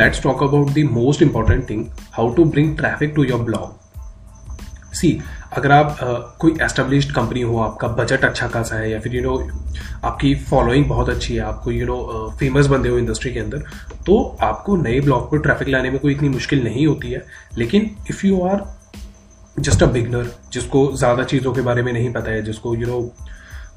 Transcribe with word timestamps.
let's 0.00 0.20
talk 0.20 0.42
about 0.42 0.74
the 0.74 0.84
most 0.92 1.22
important 1.22 1.66
thing 1.66 1.84
how 2.12 2.32
to 2.34 2.44
bring 2.46 2.74
traffic 2.76 3.14
to 3.14 3.28
your 3.30 3.44
blog. 3.44 3.76
सी 4.94 5.10
अगर 5.56 5.72
आप 5.72 5.96
uh, 5.96 6.38
कोई 6.40 6.52
established 6.62 7.12
company 7.14 7.40
हो 7.40 7.58
आपका 7.58 7.88
budget 7.98 8.24
अच्छा 8.24 8.48
खासा 8.48 8.76
है 8.76 8.90
या 8.90 8.98
फिर 9.00 9.14
यू 9.14 9.20
you 9.20 9.30
नो 9.30 9.36
know, 9.36 10.04
आपकी 10.04 10.34
फॉलोइंग 10.44 10.86
बहुत 10.88 11.08
अच्छी 11.08 11.34
है 11.34 11.40
आपको 11.40 11.70
यू 11.72 11.86
नो 11.86 11.98
फ़ेमस 12.40 12.66
बंदे 12.66 12.88
हो 12.88 12.98
इंडस्ट्री 12.98 13.32
के 13.32 13.40
अंदर 13.40 13.62
तो 14.06 14.18
आपको 14.42 14.76
नए 14.76 15.00
ब्लॉग 15.00 15.30
पर 15.30 15.38
ट्रैफ़िक 15.38 15.68
लाने 15.68 15.90
में 15.90 15.98
कोई 16.00 16.14
इतनी 16.14 16.28
मुश्किल 16.28 16.64
नहीं 16.64 16.86
होती 16.86 17.10
है 17.10 17.24
लेकिन 17.58 17.90
if 18.10 18.26
you 18.26 18.40
are 18.46 18.64
just 19.60 19.82
a 19.82 19.86
beginner 19.92 20.30
जिसको 20.52 20.86
ज़्यादा 20.96 21.24
चीज़ों 21.24 21.52
के 21.52 21.60
बारे 21.60 21.82
में 21.82 21.92
नहीं 21.92 22.12
पता 22.12 22.30
है 22.30 22.42
जिसको 22.42 22.74
यू 22.74 22.86
नो 22.86 23.00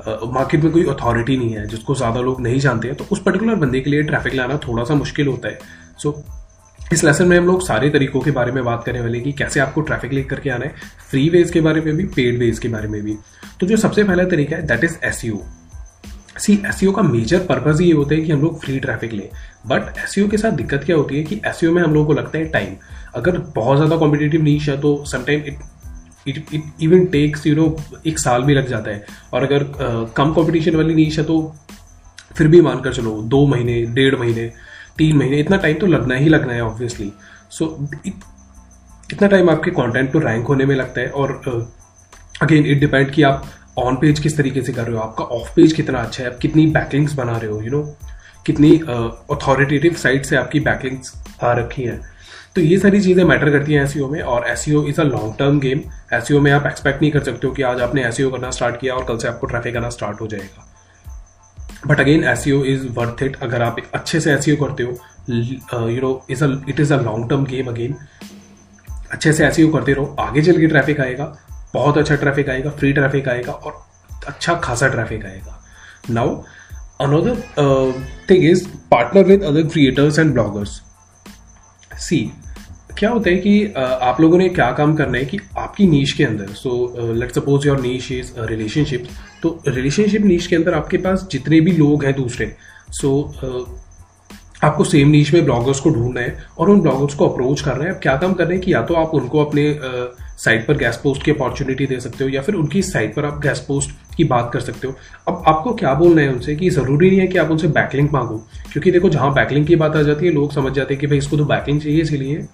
मार्केट 0.02 0.64
में 0.64 0.72
कोई 0.74 0.86
अथॉरिटी 0.86 1.38
नहीं 1.38 1.54
है 1.54 1.68
जिसको 1.68 1.96
ज़्यादा 1.96 2.22
लोग 2.22 2.42
नहीं 2.42 2.60
जानते 2.60 2.88
हैं 2.88 2.98
तो 2.98 3.06
उस 3.12 3.22
पर्टिकुलर 3.24 3.56
बंदे 3.56 3.80
के 3.82 3.90
लिए 3.90 4.04
ट्रैफ़िक 4.04 4.34
लाना 4.34 4.58
थोड़ा 4.68 4.84
सा 4.84 4.96
मुश्किल 4.96 5.28
होता 5.28 5.48
है। 5.48 5.60
सो 5.98 6.12
so, 6.12 6.94
इस 6.94 7.04
लेसन 7.04 7.28
में 7.28 7.38
हम 7.38 7.46
लोग 7.46 7.62
सारे 7.62 7.90
तरीकों 7.90 8.22
के 8.22 8.32
बारे 8.32 8.52
में 8.52 8.64
बात 8.66 8.84
करने 8.84 9.02
वाले 9.02 9.20
कि 9.20 9.32
कैसे 9.34 9.60
आपको 9.60 9.82
ट्रैफ़िक 9.82 10.14
लेकर 10.14 10.36
करके 10.36 10.50
आना 10.50 10.66
है। 10.66 10.74
फ्री 11.10 11.28
वेज 11.30 11.52
के 11.52 11.62
बारे 11.62 11.82
में 11.82 11.96
भी 11.96 12.04
पेड 12.06 12.40
वेज 12.40 12.60
के 12.60 12.68
बारे 12.68 12.88
में 12.88 13.02
भी। 13.02 13.18
तो 13.60 13.68
जो 13.68 13.78
सबसे 13.78 14.04
पहला 14.04 14.24
तरीका 14.24 14.56
है 14.56 14.66
that 14.68 14.84
is 14.84 14.98
S 15.04 15.22
C 16.38 16.54
S 16.66 16.80
का 16.96 17.02
मेजर 17.02 17.40
पर्पज 17.40 17.82
ये 17.82 17.92
होता 17.94 18.16
है 18.16 18.22
कि 18.22 18.32
हम 18.32 18.42
लोग 18.42 18.60
फ्री 18.62 18.80
ट्रैफ़िक 18.80 19.14
लें। 19.14 19.30
बट 19.68 19.98
एस 19.98 20.16
के 20.32 20.38
साथ 20.38 20.52
दिक्कत 20.52 20.84
क्या 20.86 20.96
होती 20.96 21.18
है 21.18 21.24
कि 21.24 21.42
एस 21.48 21.64
में 21.64 21.82
हम 21.82 21.94
लोग 21.94 22.08
को 22.08 22.14
लगता 22.14 22.38
है 22.38 22.46
टाइम 22.50 22.76
अगर 23.16 23.38
बहुत 23.56 23.78
ज़्यादा 23.78 23.98
कॉम्पिटेटिव 23.98 24.42
नीच 24.44 24.70
है 24.70 24.80
तो 24.82 25.04
sometime 25.08 25.44
it 25.46 25.60
it 26.28 26.46
it 26.54 26.64
even 26.82 27.06
takes 27.06 27.48
you 27.48 27.56
know 27.56 27.78
एक 28.08 28.20
साल 28.20 28.44
भी 28.44 28.54
लग 28.54 28.68
जाता 28.68 28.92
है। 28.92 29.06
और 29.34 29.44
अगर 29.44 29.64
uh, 29.64 30.14
कम 30.14 30.34
कंपटीशन 30.34 30.76
वाली 30.76 30.96
नीच 30.96 31.20
है 31.20 31.26
तो 31.26 31.56
फिर 32.36 32.48
भी 32.48 32.62
मानकर 32.62 32.94
चलो 32.94 33.22
दो 33.22 33.48
महीने 33.48 33.86
डेढ़ 33.86 34.16
महीने 34.16 34.54
तीन 34.98 35.18
महीने 35.18 35.40
इतना 35.40 35.58
टाइम 35.58 35.76
तो 35.78 35.88
लगना 35.88 36.16
ही 36.16 36.30
लगना 36.30 36.54
है 36.54 36.62
ऑब्वियसली 36.62 37.14
सो 37.50 37.88
so, 37.90 38.10
इतना 39.12 39.28
टाइम 39.28 39.50
आपके 39.50 39.72
कंटेंट 39.72 40.14
को 40.14 40.20
रैंक 40.20 40.48
होने 40.48 40.66
में 40.66 40.76
लगता 40.76 41.02
है 41.02 41.08
और 41.08 41.42
अगेन 42.42 42.66
इट 42.66 42.80
डिपेंड 42.80 43.12
कि 43.12 43.24
आप 43.24 43.46
ऑन 43.78 43.96
पेज 43.96 44.20
किस 44.20 44.38
तरीके 44.38 44.62
से 44.62 44.74
कर 44.74 44.84
रहे 44.84 44.96
हो 44.96 45.02
आपका 45.02 45.24
ऑफ़ 45.24 45.56
पेज 45.56 45.74
कितना 45.74 46.00
अच्छा 46.00 46.24
है 46.24 46.34
आप 46.34 46.40
कितनी 46.40 46.68
बैकलिंग्स 46.68 47.14
बना 47.14 47.38
रहे 47.38 47.52
हो 47.52 47.58
यू 47.58 47.64
you 47.64 47.72
नो 47.72 47.82
know, 47.82 47.94
कितनी 48.46 48.78
अथॉरिटेटिव 49.32 49.92
uh, 49.92 49.98
साइट 49.98 50.26
से 50.26 50.36
आपकी 50.36 50.60
बैकलिंग्स 50.60 51.24
आ 51.44 51.54
रखी 51.54 51.84
हैं। 51.84 52.13
तो 52.56 52.62
ये 52.62 52.78
सारी 52.80 53.00
चीज़ें 53.02 53.24
मैटर 53.24 53.50
करती 53.52 53.74
हैं 53.74 53.84
एस 53.84 53.96
में, 53.98 54.20
और 54.22 54.48
SEO 54.48 54.84
is 54.88 55.00
a 55.02 55.04
long 55.04 55.36
term 55.38 55.60
game 55.60 55.80
S 56.14 56.32
में 56.32 56.52
आप 56.52 56.66
एक्सपेक्ट 56.66 57.02
नहीं 57.02 57.12
कर 57.12 57.24
सकते 57.24 57.48
हो 57.48 57.54
कि 57.54 57.62
आज 57.62 57.82
आपने 57.82 58.04
एस 58.08 58.18
करना 58.22 58.50
स्टार्ट 58.52 58.80
किया 58.82 58.94
और 58.96 59.06
कल 59.06 59.18
से 59.18 59.28
आपको 59.28 59.48
ट्रैफ़िक 59.48 59.78
आना 59.78 59.90
स्टार्ट 59.90 60.22
हो 60.22 60.28
जाएगा. 60.28 60.68
But 61.88 62.00
again 62.00 62.24
S 62.24 62.48
is 62.48 62.88
worth 62.90 63.24
it 63.24 63.42
अगर 63.44 63.62
आप 63.62 63.78
अच्छे 63.94 64.20
से 64.20 64.34
एस 64.34 64.46
करते 64.60 64.84
हो 64.84 64.92
you 65.90 66.02
know 66.02 66.26
is 66.32 66.44
it 66.70 66.80
is 66.80 66.94
a 66.94 67.02
long 67.02 67.30
term 67.30 67.46
game 67.46 67.68
again 67.68 67.96
अच्छे 69.12 69.34
से 69.34 69.46
एस 69.48 69.56
करते 69.74 69.94
रहो, 69.94 70.16
आगे 70.20 70.42
चल 70.42 70.60
के 70.60 70.68
ट्रैफ़िक 70.68 71.00
आएगा, 71.00 71.26
बहुत 71.74 71.98
अच्छा 71.98 72.16
ट्रैफ़िक 72.16 72.50
आएगा 72.50 72.70
फ्री 72.70 72.94
ट्रैफ़िक 72.94 73.28
आएगा, 73.30 73.52
और 73.52 73.84
अच्छा 74.28 74.56
खासा 74.64 74.88
ट्रैफ़िक 74.88 75.26
आएगा. 75.26 75.60
Now 76.10 76.36
another 77.02 77.36
thing 78.30 78.46
is 78.46 78.68
partner 78.92 79.24
with 79.26 79.44
other 79.44 79.68
creators 79.68 80.20
and 80.20 80.34
bloggers 80.34 80.82
see 82.00 82.22
क्या 82.98 83.10
होता 83.10 83.30
है 83.30 83.38
कि 83.38 83.74
आप 83.78 84.22
लोगों 84.22 84.38
ने 84.38 84.50
क्या 84.50 84.72
काम 84.72 84.96
करना 84.96 85.18
है 85.18 85.26
कि 85.26 85.40
आपकी 85.58 85.88
नीच 85.88 86.12
के 86.12 86.24
अंदर 86.24 86.48
so 86.48 86.96
let 87.14 87.32
suppose 87.32 87.68
your 87.68 87.82
niche 87.82 88.12
is 88.12 88.32
relationship 88.40 89.08
तो 89.44 89.60
रिलेशनशिप 89.68 90.22
नीच 90.22 90.48
के 90.48 90.56
अंदर 90.56 90.74
आपके 90.74 90.98
पास 90.98 91.28
जितने 91.32 91.62
भी 91.62 91.72
लोग 91.72 92.06
हैं 92.06 92.16
दूसरे 92.16 92.56
सो 92.92 93.34
so, 93.44 93.84
आपको 94.64 94.84
सेम 94.84 95.10
नीच 95.10 95.34
में 95.34 95.46
ब्लॉगर्स 95.46 95.80
को 95.80 95.90
ढूंढना 95.90 96.22
है 96.22 96.44
और 96.58 96.70
उन 96.70 96.82
ब्लॉगर्स 96.82 97.16
को 97.16 97.30
अप्रोच 97.30 97.62
करना 97.62 97.84
है। 97.84 97.90
आप 97.90 98.00
क्या 98.04 98.18
काम 98.18 98.34
कर 98.34 98.46
रहे 98.48 98.58
हैं 98.58 98.66
कि 98.66 98.74
या 98.74 98.82
तो 98.82 98.94
आप 98.94 99.10
उनको 99.10 99.46
अपने 99.46 99.80
साइट 100.38 100.68
पर 100.68 100.78
गैस 100.78 100.98
पोस्ट 101.04 101.24
की 101.24 101.32
अपॉर्चुनिटी 101.32 101.86
दे 101.86 102.00
सकते 102.00 102.24
हो 102.24 102.30
या 102.30 102.42
फिर 102.42 102.56
उनकी 102.56 102.82
साइट 102.82 103.16
पर 103.16 103.26
आप 103.26 103.42
गैस 103.42 103.60
पोस्ट 103.60 103.90
की 104.16 104.24
बात 104.24 104.50
कर 104.54 104.60
सकते 104.60 104.88
हो। 104.88 104.94
अब 105.28 105.44
आपको 105.48 105.74
क्या 105.74 105.94
बोलना 105.94 106.22
है 106.22 106.32
उनसे 106.34 106.56
कि 106.56 106.70
ज़रूरी 106.70 107.10
नहीं 107.10 107.20
है 107.20 107.28
कि 107.28 107.38
आप 107.38 107.52
उनसे 107.52 107.68
बैकलिंग 107.70 108.10
मांगो, 108.14 108.38
क्योंकि 108.72 108.92
देखो 108.92 109.10
जहाँ 109.10 109.34
बैकलिंग 109.34 109.66
की 109.68 109.76
बात 109.76 109.96
आ 109.96 110.02
जाती 110.02 110.26
है, 110.26 110.32
लोग 110.32 110.54
समझ 110.54 110.74
जाते 110.74 110.94
हैं 110.94 111.02
कि 111.02 111.08
भाई 111.08 111.18
इसको 111.18 111.38
तो 111.38 111.46
बैकलिंग 111.46 111.82
चाहिए, 111.82 112.02
इसीलिए 112.02 112.46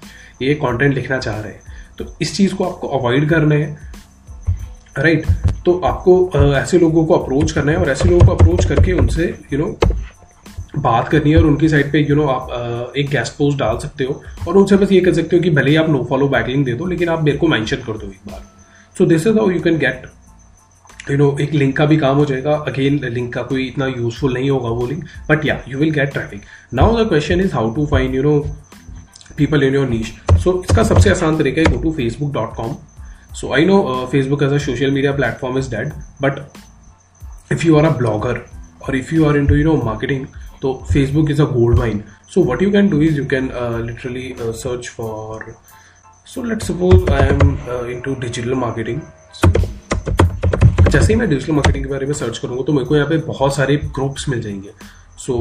ये 0.42 0.54
कंटेंट 0.56 0.94
लिखना 0.96 1.18
चाह 1.18 1.40
रहे 1.40 1.52
हैं। 1.52 1.78
तो 1.98 2.06
इस 2.22 2.36
चीज़ 2.38 2.56
को 2.56 2.64
आपको 2.64 2.88
अवॉइड 3.00 3.30
करना 3.30 3.56
है 3.56 3.78
राइट 4.98 5.26
right. 5.26 5.64
तो 5.66 5.80
आपको 5.86 6.54
ऐसे 6.56 6.78
लोगों 6.80 7.06
को 7.06 7.14
अप्रोच 7.14 7.52
करना 7.52 7.72
है 7.72 7.78
और 7.78 7.90
ऐसे 7.90 8.10
लोगों 8.10 8.26
को 8.28 8.34
अप्रोच 8.34 8.66
करके 8.66 8.94
उनसे 8.94 9.26
यू 9.54 9.60
नो 9.60 9.78
बात 10.78 11.08
करनी 11.10 11.32
है 11.32 11.38
और 11.38 11.46
उनकी 11.46 11.70
साइड 11.70 11.92
पे 11.92 12.00
यू 12.00 12.16
नो 12.16 12.26
आप 12.28 12.94
एक 12.98 13.10
गेस्ट 13.10 13.34
पोस्ट 13.34 13.58
डाल 13.60 13.78
सकते 13.78 14.04
हो 14.04 14.22
और 14.48 14.58
उनसे 14.58 14.76
बस 14.78 14.92
ये 14.92 15.02
कर 15.02 15.14
सकते 15.14 15.36
हो 15.36 15.42
कि 15.44 15.50
भले 15.50 15.72
ही 15.72 15.76
आप 15.76 15.90
नो 15.90 16.04
फॉलो 16.10 16.28
बैकलिंग 16.28 16.66
दे 16.66 16.74
दो, 16.74 16.86
लेकिन 16.86 17.10
आप 17.10 17.24
मेरे 17.24 17.38
को 17.38 17.48
मेंशन 17.48 17.78
कर 17.78 17.98
दो 17.98 18.08
एक 18.08 18.32
बार। 18.32 18.42
So 18.98 19.06
this 19.06 19.28
is 19.28 19.38
how 19.38 19.50
you 19.50 19.60
can 19.60 19.78
get 19.78 20.06
you 21.12 21.18
know 21.18 21.36
एक 21.42 21.54
लिंक 21.54 21.76
का 21.78 21.86
भी 21.86 21.98
काम 21.98 22.18
हो 22.18 22.26
जाएगा। 22.26 22.54
अगेन 22.68 23.00
लिंक 23.06 23.34
का 23.34 23.42
कोई 23.44 23.66
इतना 23.68 23.86
यूजफुल 23.88 24.34
नहीं 24.34 24.50
होगा 24.50 24.70
वो 24.70 24.88
लिंक 24.88 25.04
बट 25.30 25.46
या 25.46 25.62
you 25.68 25.78
will 25.80 25.92
get 25.92 26.14
traffic 26.14 26.42
now 26.74 26.98
the 26.98 27.08
question 27.10 27.42
is 27.42 27.54
how 27.54 27.74
to 27.76 27.86
find 27.86 28.16
you 28.16 28.24
know 28.24 28.40
people 29.38 29.64
in 29.64 29.76
your 29.76 29.88
niche 29.90 30.40
so 30.44 30.62
इसका 30.64 30.84
सबसे 30.84 31.10
आसान 31.10 31.38
तरीका 31.38 31.62
है 31.62 31.76
go 31.76 31.82
to 31.82 31.92
Facebook 31.94 32.34
dot 32.34 32.56
com 32.56 32.76
so 33.42 33.54
I 33.54 33.66
know 33.66 34.08
Facebook 34.12 34.44
as 34.44 34.54
a 34.54 34.58
social 34.66 34.92
media 34.92 35.12
platform 35.14 35.58
is 35.58 35.70
dead 35.76 35.94
but 36.22 36.40
if 37.52 37.66
you 37.68 37.78
are 37.78 37.86
a 37.86 37.96
blogger 37.98 38.42
और 38.82 38.96
if 38.96 39.14
you 39.16 39.26
are 39.26 39.38
into 39.48 39.56
you 39.56 39.64
know 39.64 39.76
marketing 39.84 40.26
तो 40.62 40.74
Facebook 40.92 41.32
is 41.32 41.42
a 41.42 41.46
gold 41.46 41.80
mine 41.80 42.04
so 42.34 42.44
what 42.44 42.62
you 42.62 42.72
can 42.72 42.90
do 42.90 43.02
is 43.02 43.18
you 43.18 43.26
can 43.26 43.50
literally 43.86 44.34
search 44.40 44.90
for 44.98 45.54
so 46.28 46.44
let 46.44 46.64
suppose 46.64 47.12
I 47.12 47.28
am 47.28 47.58
into 48.06 48.16
digital 48.20 48.54
marketing 48.56 49.00
जैसे 50.90 51.14
ही 51.14 51.20
मैं 51.20 51.28
digital 51.30 51.54
marketing 51.54 51.84
के 51.86 51.90
बारे 51.92 52.06
में 52.06 52.14
search 52.14 52.38
करूँगा 52.38 52.64
तो 52.64 52.74
मेरे 52.74 52.86
को 52.86 52.96
यहाँ 52.96 53.08
पे 53.08 53.18
बहुत 53.26 53.56
सारे 53.56 53.76
ग्रुप्स 53.96 54.28
मिल 54.30 54.42
जाएँगे। 54.42 54.72
So 55.18 55.38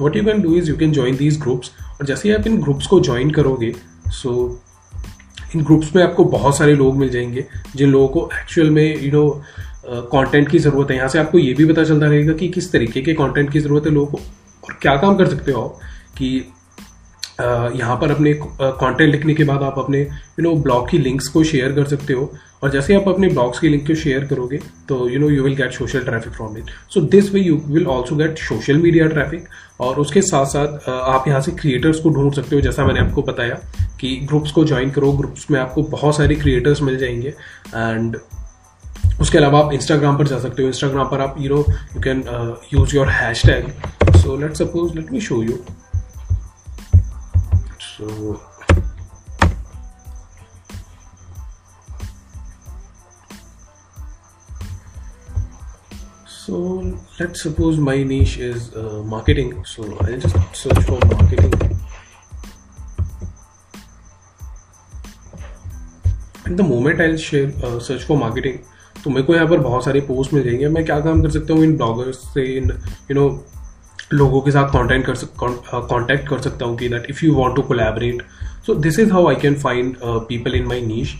what 0.00 0.16
you 0.16 0.24
can 0.24 0.42
do 0.42 0.54
is 0.56 0.68
you 0.70 0.76
can 0.76 0.92
join 0.92 1.16
these 1.16 1.40
groups 1.40 1.70
और 1.90 2.06
जैसे 2.06 2.28
ही 2.28 2.34
आप 2.34 2.46
इन 2.46 2.60
ग्रुप्स 2.62 2.86
को 2.86 3.00
ज्वाइन 3.00 3.30
करोगे 3.30 3.72
सो 4.08 4.32
so, 4.32 5.56
इन 5.56 5.64
ग्रुप्स 5.64 5.94
में 5.96 6.02
आपको 6.02 6.24
बहुत 6.26 6.56
सारे 6.58 6.74
लोग 6.74 6.96
मिल 6.96 7.08
जाएँगे 7.10 7.46
जिन 7.76 7.90
लोगों 7.90 8.08
को 8.08 8.28
एक्चुअल 8.34 8.70
में 8.70 9.02
यू 9.02 9.12
नो 9.12 9.24
know, 9.24 9.42
कंटेंट 10.12 10.48
की 10.48 10.58
ज़रूरत 10.58 10.90
है। 10.90 10.96
यहाँ 10.96 11.08
से 11.08 11.18
आपको 11.18 11.38
ये 11.38 11.52
भी 11.54 11.64
पता 11.66 11.84
चलता 11.84 12.06
रहेगा 12.06 12.32
कि 12.32 12.48
किस 12.48 12.70
तरीके 12.72 13.00
के 13.00 13.12
कंटेंट 13.14 13.50
की 13.52 13.60
ज़रूरत 13.60 13.86
है 13.86 13.92
लोगों 13.92 14.06
को 14.06 14.18
और 14.64 14.78
क्या 14.82 14.96
काम 14.96 15.16
कर 15.16 15.28
सकते 15.28 15.52
हो 15.52 15.62
आप 15.62 15.78
कि 16.18 16.36
यहाँ 17.40 17.96
पर 17.96 18.10
अपने 18.10 18.32
कंटेंट 18.42 19.10
लिखने 19.12 19.34
के 19.34 19.44
बाद 19.44 19.62
आप 19.62 19.78
अपने 19.78 20.00
यू 20.00 20.42
नो 20.42 20.54
ब्लॉग 20.62 20.88
की 20.90 20.98
लिंक्स 20.98 21.28
को 21.28 21.44
शेयर 21.44 21.72
कर 21.72 21.84
सकते 21.86 22.12
हो। 22.12 22.32
और 22.62 22.70
जैसे 22.70 22.94
आप 22.94 23.08
अपने 23.08 23.28
ब्लॉग्स 23.28 23.58
की 23.58 23.68
लिंक 23.68 23.86
को 23.86 23.94
शेयर 23.94 24.24
करोगे 24.24 24.56
तो 24.88 25.08
you 25.08 25.18
know 25.18 25.28
you 25.30 25.42
will 25.42 25.54
get 25.56 25.72
social 25.72 26.04
traffic 26.04 26.32
from 26.34 26.56
it 26.58 26.70
so 26.94 27.00
this 27.00 27.32
way 27.34 27.40
you 27.40 27.56
will 27.66 27.86
also 27.86 28.16
get 28.16 28.38
social 28.38 28.76
media 28.76 29.06
traffic 29.06 29.48
और 29.80 30.00
उसके 30.00 30.22
साथ 30.22 30.46
साथ 30.46 30.88
आप 30.88 31.28
यहाँ 31.28 31.40
से 31.40 31.52
क्रिएटर्स 31.52 32.00
को 32.00 32.10
ढूंढ 32.10 32.32
सकते 32.34 32.56
हो। 32.56 32.62
जैसा 32.62 32.84
मैंने 32.86 33.00
आपको 33.00 33.22
बताया 33.22 33.58
कि 34.00 34.16
ग्रुप्स 34.28 34.52
को 34.52 34.64
ज्वाइन 34.64 34.90
करो 34.90 35.12
ग्रुप्स 35.12 35.50
में 35.50 35.58
आपको 35.60 35.82
बहुत 35.82 36.16
सारे 36.16 36.34
क्रिएटर्स 36.34 36.82
मिल 36.82 36.98
जाएँगे 36.98 37.28
एंड 37.28 38.16
उसके 39.20 39.38
अलावा 39.38 39.58
आप 39.58 39.72
इंस्टाग्राम 39.72 40.18
पर 40.18 40.26
जा 40.26 40.38
सकते 40.38 40.62
हो। 40.62 40.68
इंस्टाग्राम 40.68 41.08
पर 41.08 41.20
आप 41.20 41.34
you 41.38 41.48
know 41.48 41.64
you 41.96 42.00
can 42.02 42.24
use 42.74 42.96
your 42.96 43.08
hashtag 43.46 44.14
so 44.16 44.36
let 44.36 44.54
suppose 44.56 44.94
let 44.94 45.12
me 45.12 45.20
show 45.20 45.42
you 45.42 45.58
so 47.80 48.32
So 56.50 56.58
let's 57.20 57.42
suppose 57.42 57.78
my 57.78 58.02
niche 58.02 58.38
is 58.38 58.74
uh, 58.74 59.04
marketing. 59.04 59.64
So 59.64 59.84
I'll 60.00 60.18
just 60.18 60.36
search 60.52 60.80
for 60.80 60.98
marketing. 61.06 61.52
The 66.46 66.64
moment 66.64 67.00
I'll 67.00 67.16
share 67.16 67.52
uh, 67.62 67.78
search 67.78 68.02
for 68.02 68.16
marketing, 68.16 68.58
तो 69.04 69.10
मेरे 69.10 69.22
को 69.26 69.34
यहाँ 69.34 69.46
पर 69.48 69.58
बहुत 69.58 69.84
सारे 69.84 70.00
post 70.10 70.32
मिल 70.34 70.44
जाएँगे 70.44 70.68
मैं 70.68 70.84
क्या 70.84 70.98
काम 71.00 71.22
कर 71.22 71.30
सकता 71.30 71.54
हूँ 71.54 71.64
इन 71.64 71.76
ब्लॉगर्स 71.76 72.18
से 72.34 72.44
इन 72.56 72.70
यू 73.10 73.14
नो 73.14 73.28
लोगों 74.12 74.40
के 74.42 74.50
साथ 74.50 74.72
कॉन्टेक्ट 74.72 75.06
कर 75.06 75.80
कॉन्टैक्ट 75.86 76.28
कर 76.28 76.40
सकता 76.40 76.64
हूँ 76.64 76.76
कि 76.78 76.88
that 76.88 77.10
if 77.10 77.24
you 77.24 77.34
want 77.34 77.56
to 77.56 77.62
collaborate 77.62 78.26
so 78.66 78.74
this 78.86 78.98
is 78.98 79.12
how 79.12 79.28
I 79.28 79.36
can 79.42 79.60
find 79.60 79.96
people 80.02 80.54
in 80.54 80.66
my 80.66 80.80
niche 80.86 81.14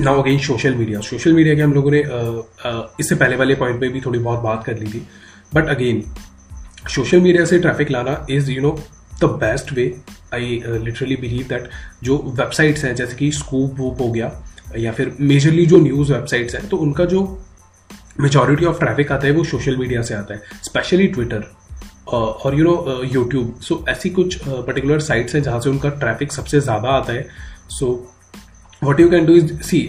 now 0.00 0.22
again 0.22 0.38
social 0.38 0.74
media 0.74 1.00
social 1.00 1.32
media 1.32 1.54
के 1.54 1.62
हम 1.62 1.72
लोगों 1.72 1.90
ने 1.90 1.98
इससे 3.00 3.14
पहले 3.14 3.36
वाले 3.36 3.54
पॉइंट 3.54 3.80
पे 3.80 3.88
भी 3.88 4.00
थोड़ी 4.00 4.18
बहुत 4.18 4.40
बात 4.40 4.64
कर 4.64 4.78
ली 4.78 4.86
थी। 4.86 5.06
बट 5.54 5.68
अगेन 5.68 6.02
सोशल 6.94 7.20
मीडिया 7.20 7.44
से 7.44 7.58
ट्रैफ़िक 7.58 7.90
लाना 7.90 8.26
is 8.30 8.50
you 8.50 8.62
know 8.62 8.70
the 9.20 9.24
best 9.40 9.72
way 9.72 9.84
I 10.34 10.62
literally 10.66 11.16
believe 11.16 11.46
that 11.48 11.68
जो 12.04 12.16
वेबसाइट्स 12.28 12.84
हैं, 12.84 12.94
जैसे 12.94 13.16
कि 13.16 13.30
स्कूप 13.32 13.78
वूप 13.78 14.00
हो 14.00 14.10
गया, 14.12 14.30
या 14.78 14.92
फिर 14.92 15.16
मेजरली 15.20 15.66
जो 15.66 15.78
न्यूज़ 15.80 16.12
वेबसाइट्स 16.12 16.54
हैं 16.54 16.68
तो 16.68 16.76
उनका 16.76 17.04
जो 17.04 17.22
मेजॉरिटी 18.20 18.64
ऑफ़ 18.64 18.78
ट्रैफ़िक 18.78 19.12
आता 19.12 19.26
है, 19.26 19.32
वो 19.32 19.44
सोशल 19.44 19.76
मीडिया 19.76 20.02
से 20.02 20.14
आता 20.14 20.34
है 20.34 20.42
स्पेशली 20.64 21.06
ट्विटर 21.08 21.44
और 22.08 22.54
यू 22.54 22.64
नो 22.64 23.02
यूट्यूब 23.04 23.60
सो 23.62 23.84
ऐसी 23.88 24.10
कुछ 24.10 24.38
पर्टिकुलर 24.46 25.00
साइट्स 25.02 25.34
हैं 25.34 25.42
जहाँ 25.42 25.60
से 25.60 25.70
उनका 25.70 25.88
ट्रैफ़िक 25.90 26.32
सबसे 26.32 26.60
ज़्यादा 26.60 26.88
आता 26.90 27.12
है। 27.12 27.26
So 27.70 27.86
what 28.84 29.00
you 29.00 29.08
can 29.10 29.26
do 29.26 29.34
is 29.34 29.52
see 29.62 29.80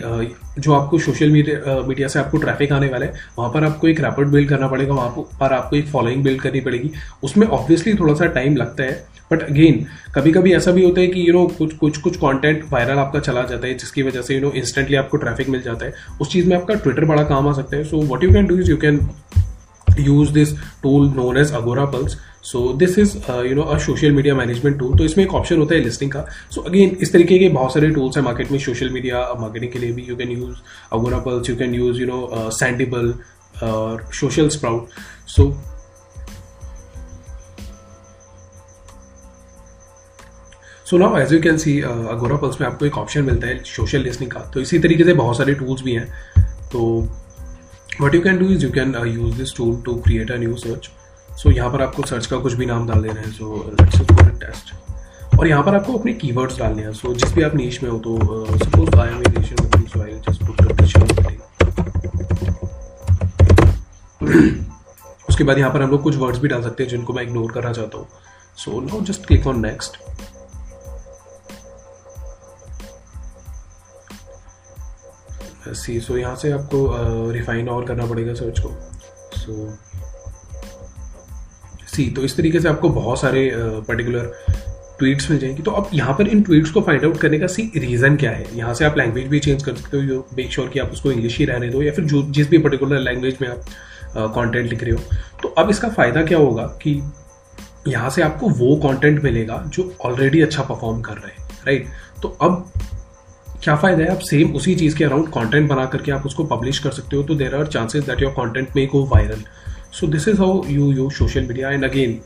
जो 0.60 0.74
आपको 0.74 1.00
सोशल 1.00 1.32
मीडिया 1.32 1.82
मीडिया 1.88 2.08
से 2.08 2.20
आपको 2.20 2.38
ट्रैफ़िक 2.38 2.72
आने 2.72 2.88
वाला 2.88 3.06
है, 3.06 3.14
वहाँ 3.40 3.50
पर 3.54 3.64
आपको 3.64 3.88
एक 3.88 4.00
रैपिड 4.02 4.28
बिल्ड 4.28 4.50
करना 4.50 4.68
पड़ेगा, 4.68 4.94
वहाँ 4.94 5.10
पर 5.40 5.54
आपको 5.54 5.76
एक 5.76 5.88
फॉलोइंग 5.88 6.24
बिल्ड 6.24 6.42
करनी 6.42 6.62
पड़ेगी। 6.62 6.92
उसमें 7.24 7.48
ऑब्वियसली 7.50 7.94
थोड़ा 7.94 8.14
सा 8.14 8.26
टाइम 8.36 8.56
लगता 8.56 8.84
है 8.84 9.04
बट 9.32 9.44
अगेन 9.44 9.86
कभी 10.16 10.32
कभी 10.32 10.54
ऐसा 10.54 10.72
भी 10.72 10.84
होता 10.84 11.02
है 11.02 11.08
कि 11.08 11.28
यू 11.28 11.34
नो 11.34 11.46
कुछ 11.58 11.74
कुछ 11.78 11.98
कुछ 11.98 12.18
कंटेंट 12.18 12.64
वायरल 12.72 12.98
आपका 12.98 13.20
चला 13.20 13.42
जाता 13.44 13.68
है, 13.68 13.74
जिसकी 13.74 14.04
वजह 14.04 14.22
से 14.22 14.36
यू 14.36 14.42
नो 14.42 14.52
इंस्टेंटली 14.54 14.96
आपको 14.96 15.18
ट्रैफ़िक 15.18 15.50
मिल 15.50 15.62
जाता 15.62 15.86
है। 15.86 15.94
उस 16.22 16.32
चीज़ 16.32 16.50
में 16.50 16.56
आपका 16.58 16.74
ट्विटर 16.76 17.06
बड़ा 17.06 17.24
काम 17.26 17.48
आ 17.48 17.54
सकता 17.54 17.78
है 17.78 17.84
so 17.84 18.02
what 18.04 18.24
you 18.24 18.32
can 18.34 18.48
do 18.48 18.58
is 18.58 18.70
you 18.72 18.78
can 18.78 19.00
use 20.00 20.32
this 20.34 20.54
tool 20.84 21.08
known 21.16 21.38
as 21.38 21.52
Agorapulse 21.92 22.18
so 22.44 22.72
this 22.78 22.98
is 23.00 23.18
you 23.48 23.56
know 23.56 23.62
a 23.62 23.78
social 23.86 24.12
media 24.12 24.36
management 24.36 24.78
tool 24.80 24.98
तो 24.98 25.06
इसमें 25.06 25.24
एक 25.26 25.34
ऑप्शन 25.36 25.58
होता 25.58 25.76
है 25.76 25.82
लिस्टिंग 25.84 26.12
का। 26.12 26.26
सो 26.52 26.62
so, 26.62 26.68
अगेन 26.68 26.98
इस 27.02 27.14
तरीके 27.14 27.40
के 27.40 27.50
बहुत 27.50 27.74
सारे 27.74 27.90
टूल्स 27.92 28.18
हैं 28.18 28.24
मार्केट 28.24 28.52
में 28.52 28.60
सोशल 28.60 28.90
मीडिया 28.90 29.28
मार्केटिंग 29.40 29.72
के 29.72 29.80
लिए 29.80 29.92
भी 29.92 30.06
you 30.10 30.16
can 30.16 30.32
use 30.32 30.58
Agorapulse 31.20 31.50
you 31.50 31.56
can 31.56 31.76
use 31.76 32.02
you 32.02 32.08
know 32.08 32.50
Sendible 32.54 33.14
social 34.14 34.50
sprout 34.50 34.88
so 35.28 35.54
so 40.86 40.98
now 40.98 41.18
as 41.18 41.34
you 41.34 41.40
can 41.42 41.58
see 41.58 41.80
Agorapulse 42.38 42.60
में 42.62 42.68
आपको 42.68 42.86
एक 42.86 42.98
ऑप्शन 42.98 43.24
मिलता 43.26 43.48
है 43.48 43.62
सोशल 43.66 44.02
लिसनिंग 44.02 44.32
का। 44.32 44.40
तो 44.54 44.60
इसी 44.62 44.80
तरीके 44.80 45.04
से 45.04 45.14
बहुत 45.14 45.38
सारे 45.38 45.54
टूल्स 45.54 45.82
भी 45.84 45.94
हैं। 45.94 46.08
तो 46.72 46.82
what 48.02 48.16
you 48.16 48.22
can 48.22 48.38
do 48.38 48.46
is 48.46 48.64
you 48.66 48.72
can 48.72 48.96
use 49.08 49.38
this 49.38 49.56
tool 49.58 49.82
to 49.82 49.96
create 49.96 50.32
a 50.32 50.36
new 50.36 50.56
search 50.56 50.90
so 51.38 51.52
यहाँ 51.52 51.72
पर 51.72 51.82
आपको 51.82 52.04
सर्च 52.04 52.26
का 52.26 52.38
कुछ 52.38 52.54
भी 52.54 52.66
नाम 52.66 52.88
डाल 52.88 53.02
देना 53.02 53.20
है 53.20 53.32
सो 53.32 53.74
लेट्स 53.82 54.00
टेस्ट 54.40 54.74
और 55.40 55.48
यहाँ 55.48 55.64
पर 55.64 55.76
आपको 55.76 55.98
अपने 55.98 56.14
कीवर्ड्स 56.14 56.60
डालने 56.60 56.82
हैं 56.82 56.94
सो 56.94 57.14
जिस 57.14 57.34
भी 57.34 57.42
आप 57.42 57.56
नीच 57.56 57.84
में 57.84 57.90
हो 57.90 58.00
तो 58.00 58.18
सपोज़ 58.58 58.90
सो 59.90 60.02
आई 60.02 60.12
उसके 65.30 65.44
बाद 65.44 65.58
यहाँ 65.58 65.72
पर 65.74 65.82
हम 65.82 65.92
लोग 65.92 66.04
कुछ 66.04 66.16
वर्ड्स 66.16 66.40
भी 66.40 66.48
डाल 66.48 66.62
सकते 66.62 66.84
हैं 66.84 66.90
जिनको 66.90 67.14
मैं 67.14 67.24
इग्नोर 67.24 67.52
करना 67.52 67.72
चाहता 67.74 67.98
हूँ. 67.98 68.08
So 68.58 68.82
now 68.82 69.02
just 69.02 69.26
click 69.26 69.48
on 69.48 69.60
next 69.60 69.98
see 75.68 76.00
so 76.00 76.18
यहाँ 76.18 76.36
से 76.36 76.52
आपको 76.52 77.32
रिफाइन 77.32 77.70
और 77.70 77.86
करना 77.86 78.06
पड़ेगा 78.06 78.34
सर्च 78.34 78.60
को। 78.60 78.70
सो 79.36 79.78
सी 81.88 82.10
तो 82.12 82.22
इस 82.22 82.38
तरीके 82.38 82.60
से 82.60 82.70
आपको 82.70 82.90
बहुत 82.92 83.20
सारे 83.22 83.50
पर्टिकुलर 83.56 84.34
ट्वीट्स 85.00 85.30
मिल 85.32 85.40
जाएँगी। 85.40 85.64
तो 85.64 85.72
अब 85.72 85.90
यहाँ 85.94 86.14
पर 86.14 86.28
इन 86.28 86.42
ट्वीट्स 86.42 86.72
को 86.72 86.82
फाइंड 86.82 87.04
आउट 87.06 87.18
करने 87.18 87.40
का 87.40 87.48
सी 87.48 87.72
रीज़न 87.76 88.16
क्या 88.16 88.32
है? 88.32 88.46
यहाँ 88.58 88.74
से 88.74 88.86
आप 88.86 88.98
लैंग्वेज 88.98 89.28
भी 89.28 89.40
चेंज 89.40 89.64
कर 89.64 89.76
सकते 89.76 89.98
हो 89.98 90.26
मेक 90.38 90.52
श्योर 90.52 90.70
कि 90.70 90.80
आप 90.80 90.92
उसको 90.92 91.12
इंग्लिश 91.12 91.38
ही 91.38 91.46
रहने 91.46 91.70
दो, 91.70 91.82
या 91.82 91.92
फिर 91.92 92.06
जो, 92.06 92.22
जिस 92.24 92.50
भी 92.50 92.58
पर्टिकुलर 92.58 93.00
लैंग्वेज 93.00 93.38
में 93.42 93.48
आप 93.50 93.66
कंटेंट 94.36 94.70
लिख 94.70 94.84
रहे 94.84 94.92
हो। 94.92 95.00
तो 95.42 95.50
अब 95.58 95.70
इसका 95.70 95.90
फ़ायदा 95.90 96.24
क्या 96.24 96.38
होगा 96.38 96.64
कि 96.84 97.02
यहाँ 97.88 98.10
से 98.10 98.22
आपको 98.22 98.50
वो 98.50 98.76
कंटेंट 98.84 99.24
मिलेगा 99.24 99.64
जो 99.68 99.92
ऑलरेडी 100.02 100.42
अच्छा 100.42 100.64
परफॉर्म 100.64 101.02
कर 101.02 101.14
रहे 101.14 101.32
हैं 101.32 101.48
राइट 101.66 101.88
तो 102.22 102.30
अब 102.42 102.72
क्या 103.64 103.76
फ़ायदा 103.76 104.04
है? 104.04 104.10
आप 104.12 104.20
सेम 104.22 104.56
उसी 104.56 104.76
चीज़ 104.76 104.96
के 104.98 105.04
अराउंड 105.04 105.28
कंटेंट 105.30 105.70
बना 105.70 105.86
करके 105.88 106.12
आप 106.12 106.26
उसको 106.26 106.44
पब्लिश 106.46 106.80
कर 106.80 106.92
सकते 106.92 107.16
हो 107.16 107.24
तो 107.24 107.36
there 107.36 107.56
are 107.56 107.68
chances 107.68 108.04
that 108.06 108.22
your 108.22 108.32
content 108.34 108.76
may 108.76 108.88
go 108.88 109.04
viral 109.14 109.44
so 109.94 110.08
this 110.08 110.28
is 110.28 110.40
how 110.40 110.64
you 110.68 110.92
use 110.92 111.14
social 111.14 111.46
media 111.48 111.70
and 111.72 111.86
again 111.86 112.20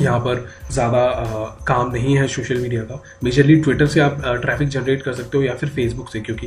यहाँ 0.00 0.18
पर 0.20 0.46
ज़्यादा 0.72 1.06
काम 1.66 1.90
नहीं 1.90 2.16
है 2.18 2.26
सोशल 2.28 2.60
मीडिया 2.60 2.82
का। 2.82 3.02
मेजरली 3.24 3.56
ट्विटर 3.56 3.86
से 3.86 4.00
आप 4.00 4.20
ट्रैफ़िक 4.42 4.68
जनरेट 4.68 5.02
कर 5.02 5.12
सकते 5.14 5.38
हो 5.38 5.44
या 5.44 5.54
फिर 5.54 5.68
फेसबुक 5.70 6.08
से, 6.12 6.20
क्योंकि 6.20 6.46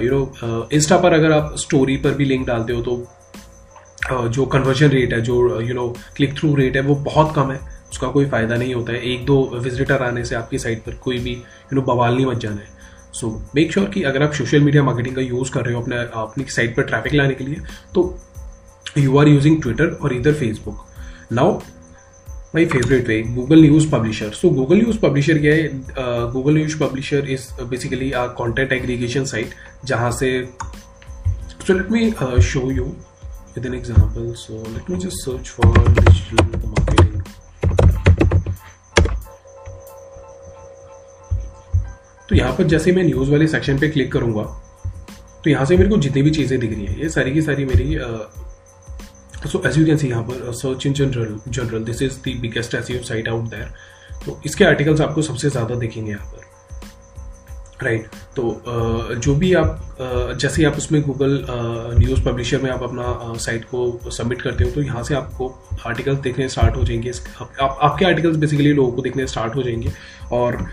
यू 0.00 0.10
नो 0.10 0.68
इंस्टा 0.72 0.98
पर 0.98 1.12
अगर 1.12 1.32
आप 1.32 1.54
स्टोरी 1.58 1.96
पर 1.96 2.14
भी 2.14 2.24
लिंक 2.24 2.46
डालते 2.46 2.72
हो 2.72 2.82
तो 2.82 4.28
जो 4.28 4.44
कन्वर्जन 4.46 4.88
रेट 4.88 5.12
है, 5.12 5.20
जो 5.20 5.60
you 5.60 5.74
know 5.74 5.88
click 6.16 6.36
through 6.38 6.54
rate 6.56 6.76
है, 6.76 6.82
वो 6.82 6.94
बहुत 7.04 7.34
कम 7.34 7.50
है। 7.52 7.60
उसका 7.92 8.08
कोई 8.08 8.26
फ़ायदा 8.26 8.56
नहीं 8.56 8.74
होता 8.74 8.92
है। 8.92 9.00
एक 9.04 9.24
दो 9.26 9.40
विजिटर 9.54 10.02
आने 10.02 10.24
से 10.24 10.34
आपकी 10.34 10.58
साइट 10.58 10.82
पर 10.84 10.94
कोई 11.02 11.18
भी 11.18 11.32
यू 11.32 11.74
नो 11.74 11.82
बवाल 11.84 12.14
नहीं 12.14 12.26
मच 12.26 12.36
जाना 12.36 12.56
है। 12.56 12.71
सो 13.12 13.30
मेक 13.54 13.72
श्योर 13.72 13.88
कि 13.90 14.02
अगर 14.02 14.22
आप 14.22 14.32
सोशल 14.32 14.60
मीडिया 14.60 14.82
मार्केटिंग 14.82 15.14
का 15.16 15.22
यूज़ 15.22 15.50
कर 15.52 15.64
रहे 15.64 15.74
हो 15.74 15.80
अपने, 15.82 15.96
अपनी 15.96 16.44
साइट 16.44 16.76
पर 16.76 16.82
ट्रैफ़िक 16.82 17.14
लाने 17.14 17.34
के 17.34 17.44
लिए 17.44 17.60
तो 17.94 18.18
यू 18.98 19.18
आर 19.18 19.28
यूजिंग 19.28 19.60
ट्विटर 19.62 19.98
और 20.02 20.12
इधर 20.14 20.34
Facebook 20.34 20.84
now 21.32 21.58
my 22.54 22.66
favourite 22.66 23.08
way 23.08 23.20
Google 23.34 23.60
News 23.62 23.90
publisher 23.90 24.30
so 24.30 24.50
Google 24.50 24.76
News 24.76 24.98
publisher 25.00 25.38
क्या 25.38 25.54
है? 25.54 25.68
Google 26.32 26.54
News 26.54 26.78
publisher 26.78 27.30
is 27.30 27.46
basically 27.70 28.10
a 28.12 28.26
content 28.40 28.72
aggregation 28.72 29.24
site 29.24 29.54
जहाँ 29.84 30.10
से 30.18 30.30
so 31.66 31.74
let 31.74 31.90
me 31.92 32.10
show 32.42 32.70
you 32.70 32.84
with 33.56 33.66
an 33.66 33.74
example 33.74 34.32
so 34.38 34.62
let 34.68 34.90
me 34.90 34.96
just 34.96 35.24
search 35.24 35.48
for 35.48 35.88
digital 35.88 36.81
तो 42.32 42.36
यहाँ 42.36 42.52
पर 42.52 42.64
जैसे 42.64 42.92
मैं 42.92 43.02
news 43.04 43.30
वाले 43.30 43.46
सेक्शन 43.46 43.78
पे 43.78 43.88
क्लिक 43.88 44.12
करूँगा 44.12 44.42
तो 45.44 45.50
यहाँ 45.50 45.64
से 45.64 45.76
मेरे 45.76 45.88
को 45.88 45.96
जितनी 45.96 46.22
भी 46.22 46.30
चीज़ें 46.30 46.58
दिख 46.60 46.70
रही 46.70 46.84
हैं 46.86 46.96
ये 46.98 47.08
सारी 47.08 47.32
की 47.32 47.42
सारी 47.42 47.64
मेरी 47.64 47.98
so 49.48 49.62
as 49.66 49.78
you 49.78 49.84
can 49.86 49.96
see 49.96 50.08
यहाँ 50.08 50.22
पर 50.22 50.52
search 50.52 50.86
in 50.86 50.92
general 50.92 51.38
general 51.48 51.84
this 51.84 52.02
is 52.02 52.18
the 52.18 52.36
biggest 52.40 52.74
S 52.74 53.08
site 53.08 53.28
out 53.28 53.44
there 53.44 53.72
तो 54.24 54.40
इसके 54.46 54.64
आर्टिकल्स 54.64 55.00
आपको 55.00 55.22
सबसे 55.22 55.50
ज़्यादा 55.50 55.74
दिखेंगे 55.74 56.10
यहाँ 56.10 56.26
पर 56.26 56.50
राइट 57.84 58.02
right. 58.02 58.36
तो 58.36 58.62
जो 59.14 59.34
भी 59.34 59.54
आप 59.54 59.96
जैसे 60.40 60.64
आप 60.64 60.76
उसमें 60.76 61.00
गूगल 61.02 61.46
न्यूज़ 61.98 62.22
पब्लिशर 62.22 62.62
में 62.62 62.70
आप 62.70 62.82
अपना 62.82 63.34
साइट 63.38 63.64
को 63.64 64.10
सबमिट 64.10 64.42
करते 64.42 64.64
हो 64.64 64.70
तो 64.70 64.82
यहाँ 64.82 65.02
से 65.02 65.14
आपको 65.14 65.48
आर्टिकल्स 65.86 66.18
देखने 66.18 66.48
स्टार्ट 66.48 66.76
हो 66.76 66.82
जाएँगे। 66.82 67.12
आप, 67.40 67.78
आपके 67.82 68.04
आर्टिकल्स 68.04 68.36
बेसिकली 68.36 68.72
लोगों 68.72 68.92
को 68.92 69.02
देखने 69.02 69.26
स्टार्ट 69.26 69.56
हो 69.56 69.62
जाएँगे। 69.62 69.92
और 70.32 70.66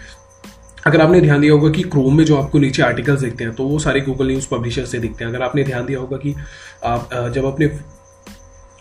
अगर 0.88 1.02
आपने 1.02 1.22
ध्यान 1.22 1.42
दिया 1.42 1.54
होगा 1.54 1.70
कि 1.70 1.84
क्रोम 1.86 2.18
में 2.18 2.24
जो 2.26 2.36
आपको 2.38 2.60
नीचे 2.60 2.82
आर्टिकल्स 2.84 3.22
दिखते 3.22 3.44
हैं 3.44 3.54
तो 3.56 3.64
वो 3.64 3.80
सारे 3.80 4.02
गूगल 4.02 4.28
न्यूज़ 4.28 4.48
पब्लिशर 4.52 4.86
से 4.86 5.00
दिखते 5.00 5.24
हैं। 5.24 5.32
अगर 5.32 5.44
आपने 5.44 5.64
ध्यान 5.64 5.86
दिया 5.86 6.00
होगा 6.00 6.18
कि 6.18 6.36
आप 6.86 7.10
जब 7.36 7.46
अपने 7.46 7.68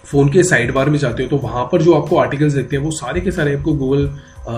फ़ोन 0.04 0.28
के 0.32 0.42
साइड 0.42 0.72
बार 0.74 0.90
में 0.90 0.99
जाते 0.99 1.23
हो 1.23 1.28
तो 1.28 1.37
वहाँ 1.38 1.64
पर 1.73 1.82
जो 1.82 1.94
आपको 1.94 2.16
आर्टिकल्स 2.16 2.52
दिखते 2.52 2.76
हैं, 2.76 2.82
वो 2.82 2.90
सारे 2.92 3.20
के 3.20 3.30
सारे 3.30 3.54
आपको 3.56 3.73
Google 3.75 4.08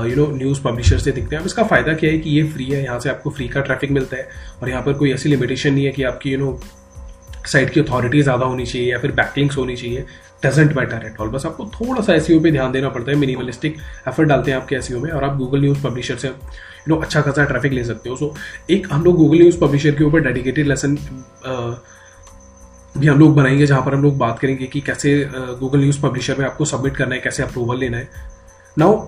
you 0.09 0.17
know 0.17 0.26
news 0.35 0.61
publisher 0.62 0.99
से 0.99 1.12
दिखते 1.12 1.37
हैं। 1.37 1.41
अब 1.41 1.47
इसका 1.47 1.62
फ़ायदा 1.65 1.95
क्या 1.95 2.11
है 2.11 2.19
कि 2.19 2.31
ये 2.31 2.43
फ्री 2.45 2.65
है, 2.65 2.83
यहाँ 2.85 2.99
से 3.00 3.11
आपको 3.11 3.31
फ्री 3.31 3.49
का 3.49 3.61
ट्रैफ़िक 3.61 3.91
मिलता 3.91 4.17
है, 4.17 4.29
और 4.62 4.69
यहाँ 4.71 4.83
पर 4.83 4.93
कोई 4.93 5.12
ऐसी 5.12 5.29
लिमिटेशन 5.29 5.75
नहीं 5.75 5.85
है 5.85 5.93
कि 5.93 6.03
आपकी 6.05 6.33
यू 6.33 6.38
नो 6.38 6.53
साइट 7.47 7.71
की 7.71 7.81
अथॉरिटी 7.81 8.23
ज़्यादा 8.23 8.47
होनी 8.47 8.67
चाहिए 8.67 8.91
या 8.93 8.99
फिर 8.99 9.13
बैकलिंग्स 9.13 9.57
होनी 9.57 9.77
चाहिए 9.77 10.05
डजेंट 10.45 10.73
मैटर 10.77 11.07
एट 11.07 11.21
ऑल 11.21 11.29
बस 11.29 11.47
आपको 11.47 11.65
थोड़ा 11.75 12.03
सा 12.03 12.15
एस 12.15 12.27
पे 12.33 12.51
ध्यान 12.51 12.73
देना 12.73 12.89
पड़ता 12.89 13.11
है 13.11 13.17
मिनिमलिस्टिक 13.19 13.77
एफर्ट 14.09 14.29
डालते 14.29 14.51
हैं 14.51 14.59
आपके 14.59 14.77
एस 14.77 14.91
में 14.93 15.11
और 15.11 15.25
आप 15.25 15.37
गूगल 15.37 15.61
न्यूज़ 15.61 15.83
पब्लिशर 15.85 16.17
से 16.17 16.29
यू 16.29 16.35
नो 16.89 16.97
अच्छा 16.97 17.21
खासा 17.21 17.45
ट्रैफ़िक 17.45 17.73
ले 17.73 17.85
सकते 17.85 18.11
हो। 18.11 18.17
सो 18.17 18.35
एक 18.71 18.87
हम 18.93 19.05
लोग 19.05 19.17
गूगल 19.17 19.39
न्यूज़ 19.39 19.59
पब्लिशर 19.61 19.95
के 19.95 20.05
ऊपर 20.05 20.21
डेडिकेटेड 20.21 20.67
लेसन 20.67 20.97
भी 22.95 23.07
हम 23.07 23.19
लोग 23.19 23.35
बनाएँगे, 23.35 23.67
जहाँ 23.67 23.83
पर 23.83 23.95
हम 23.95 24.03
लोग 24.03 24.17
बात 24.19 24.39
करेंगे 24.39 24.67
कि 24.67 24.81
कैसे 24.81 25.13
गूगल 25.35 25.79
न्यूज़ 25.79 26.01
पब्लिशर 26.03 26.39
में 26.39 26.45
आपको 26.47 26.65
सबमिट 26.65 26.97
करना 26.97 27.15
है, 27.15 27.21
कैसे 27.21 27.43
अप्रूवल 27.43 27.79
लेना 27.79 27.97
है। 27.97 28.09
Now 28.79 29.07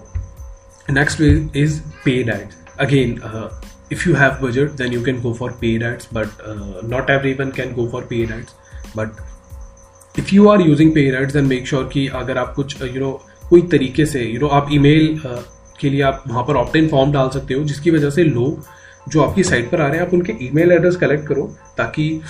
next 0.91 1.21
is 1.57 1.81
paid 2.05 2.29
ad 2.29 2.49
again 2.81 3.19
if 3.94 4.02
you 4.06 4.14
have 4.14 4.40
budget 4.40 4.76
then 4.80 4.92
you 4.96 5.00
can 5.06 5.20
go 5.22 5.32
for 5.38 5.49
paid 5.62 5.82
ads 5.88 6.08
but 6.18 6.42
uh, 6.50 6.80
not 6.94 7.11
everyone 7.14 7.52
can 7.61 7.72
go 7.78 7.87
for 7.94 8.02
paid 8.12 8.34
ads 8.37 8.54
but 8.96 9.22
if 10.22 10.32
you 10.37 10.49
are 10.50 10.61
using 10.61 10.92
paid 10.99 11.16
ads 11.20 11.38
then 11.38 11.49
make 11.54 11.66
sure 11.72 11.84
अगर 12.20 12.38
आप 12.38 12.52
कुछ 12.54 12.82
you 12.82 12.88
uh, 12.88 12.99
no 12.99 13.11
कोई 13.50 13.62
तरीके 13.62 14.06
से 14.06 14.25
you 14.25 14.32
you 14.32 14.42
know, 14.42 14.52
आप 14.52 14.68
email 14.72 15.20
uh, 15.26 15.40
के 15.80 15.90
लिए 15.90 16.02
आप 16.02 16.25
वहाँ 16.28 16.44
पर 16.49 16.56
ऑप्ट 16.56 16.76
इन 16.76 16.88
फॉर्म 16.88 17.12
डाल 17.12 17.28
सकते 17.28 17.54
हो 17.54 17.64
जिसकी 17.64 17.90
वजह 17.90 18.11
से 18.11 18.25
लोग 18.25 18.64
जो 19.08 19.22
आपकी 19.22 19.42
साइट 19.42 19.70
पर 19.70 19.80
आ 19.80 19.87
रहे 19.87 19.99
हैं 19.99 20.06
आप 20.06 20.14
उनके 20.14 20.34
ईमेल 20.46 20.72
एड्रेस 20.72 20.96
कलेक्ट 20.96 21.28
करो 21.28 21.56
ताकि 21.78 22.20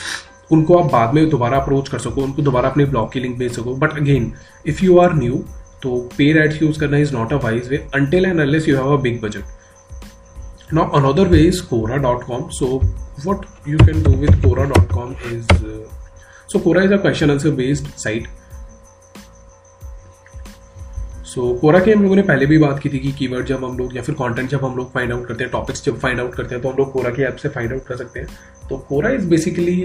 उनको 0.52 0.78
आप 0.78 0.92
बाद 0.92 1.14
में 1.14 1.28
दोबारा 1.30 1.58
अप्रोच 1.58 1.88
कर 1.88 1.98
सको 1.98 2.22
उनको 2.22 2.42
दोबारा 2.42 2.68
अपने 2.68 2.84
ब्लॉग 2.84 3.12
की 3.12 3.20
लिंक 3.20 3.38
भेज 3.38 3.52
सको। 3.52 3.74
But 3.74 3.92
again 3.92 4.32
if 4.66 4.84
you 4.84 4.98
are 4.98 5.14
new 5.14 5.44
तो 5.82 6.10
पेड 6.18 6.36
एड्स 6.36 6.62
यूज़ 6.62 6.80
करना 6.80 6.96
is 6.96 7.12
not 7.14 7.32
a 7.32 7.36
wise 7.36 7.68
way 7.68 7.76
until 7.94 8.24
and 8.24 8.40
unless 8.40 8.68
you 8.68 8.76
have 8.76 8.98
a 8.98 9.00
big 9.00 9.20
budget 9.20 9.44
Now 10.72 10.90
another 10.92 11.28
way 11.28 11.46
is 11.48 11.60
Quora.com. 11.60 12.50
So 12.50 12.78
what 13.24 13.44
you 13.66 13.76
can 13.78 14.02
do 14.02 14.12
with 14.12 14.40
Quora.com 14.40 15.16
is 15.24 15.46
uh, 15.50 15.86
so 16.46 16.58
Quora 16.58 16.86
is 16.86 16.92
a 16.92 16.98
question 16.98 17.30
answer 17.30 17.52
based 17.52 17.98
site. 17.98 18.28
So 21.26 21.42
Quora 21.60 21.78
की 21.80 21.90
हम 21.90 22.02
लोगों 22.02 22.16
ने 22.16 22.22
पहले 22.22 22.46
भी 22.46 22.56
बात 22.58 22.78
की 22.78 22.88
थी 22.88 22.98
कि 22.98 23.10
कीवर्ड 23.18 23.46
जब 23.46 23.64
हम 23.64 23.76
लोग 23.78 23.96
या 23.96 24.02
फिर 24.02 24.14
कंटेंट 24.14 24.48
जब 24.50 24.64
हम 24.64 24.76
लोग 24.76 24.90
फाइंड 24.94 25.12
आउट 25.12 25.26
करते 25.26 25.44
हैं 25.44 25.50
टॉपिक्स 25.52 25.84
जब 25.84 25.98
फाइंड 25.98 26.20
आउट 26.20 26.34
करते 26.34 26.54
हैं 26.54 26.62
तो 26.62 26.70
हम 26.70 26.76
लोग 26.78 26.92
कोरा 26.92 27.10
की 27.10 27.22
ऐप 27.22 27.36
से 27.42 27.48
फाइंड 27.48 27.72
आउट 27.72 27.84
कर 27.86 27.96
सकते 27.96 28.20
हैं 28.20 28.66
तो 28.68 28.76
Quora 28.88 29.10
is 29.10 29.28
basically 29.28 29.76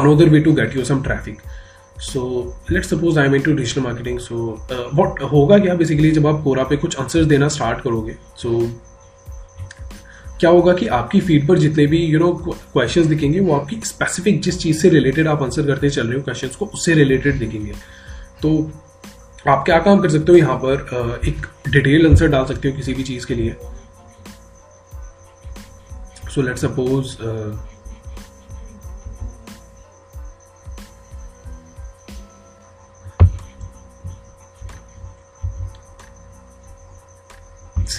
another 0.00 0.28
way 0.28 0.40
to 0.40 0.52
get 0.60 0.76
you 0.76 0.84
some 0.84 1.02
traffic 1.02 1.40
so 2.10 2.22
let 2.70 2.84
suppose 2.84 3.18
I 3.18 3.26
am 3.26 3.34
into 3.42 3.54
digital 3.54 3.82
marketing 3.82 4.18
so 4.28 4.36
what 4.94 5.22
होगा 5.32 5.58
क्या 5.58 5.74
बेसिकली 5.82 6.10
जब 6.20 6.26
आप 6.26 6.42
कोरा 6.44 6.64
पे 6.64 6.76
कुछ 6.84 6.98
आंसर्स 7.00 7.26
देना 7.26 7.48
स्टार्ट 7.56 7.80
करोगे 7.84 8.16
सो 8.36 8.58
so, 8.60 8.68
क्या 10.40 10.50
होगा 10.50 10.72
कि 10.72 10.86
आपकी 10.88 11.20
फ़ीड 11.20 11.46
पर 11.48 11.58
जितने 11.58 11.86
भी 11.86 11.98
यू 12.04 12.18
नो 12.18 12.32
क्वेश्चंस 12.44 13.06
दिखेंगे, 13.06 13.40
वो 13.40 13.54
आपकी 13.54 13.80
स्पेसिफिक 13.84 14.40
जिस 14.42 14.58
चीज़ 14.58 14.78
से 14.78 14.88
रिलेटेड 14.88 15.28
आप 15.28 15.42
आंसर 15.42 15.66
करते 15.66 15.90
चल 15.90 16.06
रहे 16.06 16.16
हो 16.16 16.22
क्वेश्चंस 16.22 16.56
को 16.56 16.66
उससे 16.66 16.94
रिलेटेड 16.94 17.38
दिखेंगे। 17.38 17.72
तो 18.42 18.70
आप 19.48 19.62
क्या 19.66 19.78
काम 19.78 20.00
कर 20.00 20.10
सकते 20.10 20.32
हो 20.32 20.38
यहाँ 20.38 20.56
पर? 20.56 21.20
एक 21.28 21.46
डिटेल 21.68 22.06
आंसर 22.06 22.28
डाल 22.28 22.44
सकते 22.44 22.68
हो 22.68 22.76
किसी 22.76 22.94
भी 22.94 23.02
चीज़ 23.02 23.26
के 23.26 23.34
लिए। 23.34 23.56
So 26.30 26.42
let 26.42 26.56
suppose 26.56 27.16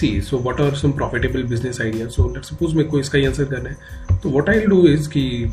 see 0.02 0.20
so 0.20 0.38
what 0.38 0.60
are 0.60 0.74
some 0.76 0.92
profitable 0.92 1.42
business 1.48 1.80
idea 1.80 2.06
so 2.10 2.28
let 2.28 2.44
suppose 2.44 2.74
मेरे 2.76 2.88
को 2.88 2.98
इसका 2.98 3.18
ही 3.18 3.26
आंसर 3.26 3.44
करना 3.50 3.70
है। 3.70 4.18
तो 4.18 4.30
व्हाट 4.30 4.48
आई 4.48 4.60
डू 4.66 4.86
इज़ 4.88 5.08
कि 5.08 5.52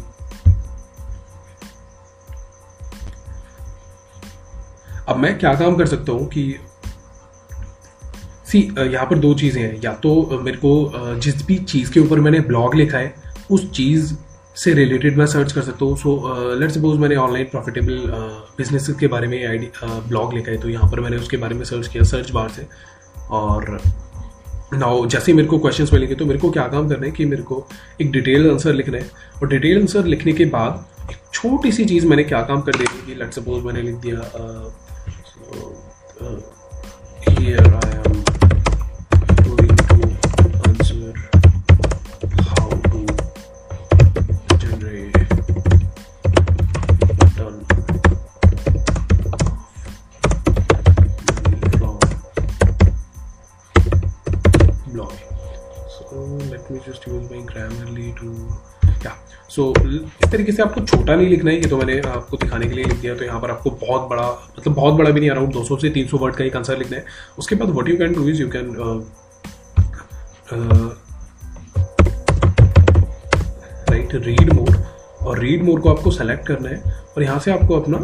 अब 5.08 5.18
मैं 5.18 5.38
क्या 5.40 5.54
काम 5.56 5.76
कर 5.76 5.86
सकता 5.88 6.12
हूँ 6.12 6.28
कि 6.28 6.44
सी 8.48 8.60
यहाँ 8.80 9.06
पर 9.06 9.20
दो 9.20 9.34
चीज़ें 9.34 9.62
हैं। 9.62 9.80
या 9.84 9.94
तो 10.04 10.40
मेरे 10.44 10.58
को 10.58 11.20
जिस 11.20 11.46
भी 11.46 11.58
चीज़ 11.66 11.92
के 11.92 12.00
ऊपर 12.00 12.20
मैंने 12.20 12.40
ब्लॉग 12.42 12.76
लिखा 12.76 12.98
है, 12.98 13.14
उस 13.52 13.70
चीज़ 13.72 14.14
से 14.56 14.74
रिलेटेड 14.74 15.18
मैं 15.18 15.26
सर्च 15.28 15.52
कर 15.52 15.62
सकता 15.62 15.86
हूँ। 15.86 15.98
सो 15.98 16.56
लेट 16.60 16.72
सपोज़ 16.72 17.00
मैंने 17.00 17.16
ऑनलाइन 17.18 17.46
प्रॉफिटेबल 17.52 18.02
बिज़नेस 18.58 18.90
के 19.00 19.08
बारे 19.08 19.28
में 19.28 19.46
आई 19.48 19.70
ब्लॉग 19.84 20.34
लिखा 20.34 20.52
है 20.52 20.58
तो 20.58 20.70
यहाँ 20.70 20.90
पर 20.92 21.00
मैंने 21.00 21.18
उसके 21.18 21.38
बारे 21.38 21.56
में 21.56 21.64
सर्च 21.66 21.88
किया 21.88 22.04
सर्च 22.06 22.32
बार 22.32 22.50
से 22.50 22.68
और 23.32 23.80
नाउ 24.74 25.08
जैसे 25.08 25.34
मेरे 25.34 25.48
को 25.48 25.60
क्वेश्चन 25.60 25.88
मिलेंगे 25.94 26.16
तो 26.16 26.26
मेरे 26.26 26.40
को 26.40 26.52
क्या 26.52 26.68
काम 26.68 26.90
करना 26.90 27.06
है 27.06 27.12
कि 27.12 27.26
मेरे 27.26 27.44
को 27.44 27.68
एक 28.02 28.12
डिटेल 28.12 28.52
आंसर 28.52 28.74
लिखना 28.74 28.98
है। 28.98 29.10
और 29.42 29.48
डिटेल 29.48 29.80
आंसर 29.80 30.06
लिखने 30.06 30.34
के 30.34 30.46
बाद 30.46 30.86
एक 31.12 31.18
छोटी 31.34 31.72
सी 31.72 31.86
चीज़ 31.86 32.08
मैंने 32.08 32.24
क्या 32.24 32.42
काम 32.42 32.62
कर 32.62 32.72
कि 32.72 33.16
लेट 33.16 33.34
सपोज़ 33.34 33.66
मैंने 33.66 33.82
लिख 33.82 33.96
दिया 33.96 34.20
आ, 34.20 34.72
आ, 36.26 38.09
आ, 38.09 38.09
just 57.50 57.62
use 57.62 57.76
my 57.76 57.78
grammarly 57.78 58.10
to 58.14 59.06
या 59.06 59.12
सो 59.50 59.74
इस 59.88 60.32
तरीके 60.32 60.52
से 60.52 60.62
आपको 60.64 60.82
छोटा 60.82 61.16
नहीं 61.16 61.28
लिखना 61.28 61.52
है 61.52 61.58
ये 61.58 61.68
तो 61.68 61.78
मैंने 61.78 62.00
आपको 62.00 62.38
दिखाने 62.38 62.68
के 62.68 62.76
लिए 62.76 62.86
लिख 62.86 63.02
दिया 63.02 63.16
तो 63.16 63.26
यहाँ 63.26 63.40
पर 63.42 63.52
आपको 63.52 63.72
बहुत 63.72 64.10
बड़ा 64.10 64.28
मतलब 64.60 64.74
बहुत 64.74 64.94
बड़ा 64.94 65.10
भी 65.10 65.20
नहीं 65.20 65.30
अराउंड 65.30 65.54
200 65.54 65.80
से 65.82 65.90
300 65.90 66.20
वर्ड 66.22 66.36
का 66.36 66.44
एक 66.44 66.56
आंसर 66.56 66.78
लिखना 66.78 66.98
है 66.98 67.06
उसके 67.40 67.56
बाद 67.56 67.70
what 67.70 67.90
you 67.90 67.98
can 67.98 68.14
do 68.14 68.28
is 68.30 68.42
you 68.42 68.50
can 68.50 68.76
write 73.90 74.16
read 74.16 74.54
mode 74.54 74.76
और 75.22 75.40
रीड 75.40 75.64
मोड 75.64 75.82
को 75.82 75.90
आपको 75.90 76.12
सेलेक्ट 76.12 76.48
करना 76.48 76.70
है 76.70 76.82
और 77.18 77.24
यहाँ 77.24 77.40
से 77.40 77.52
आपको 77.52 77.80
अपना 77.80 77.98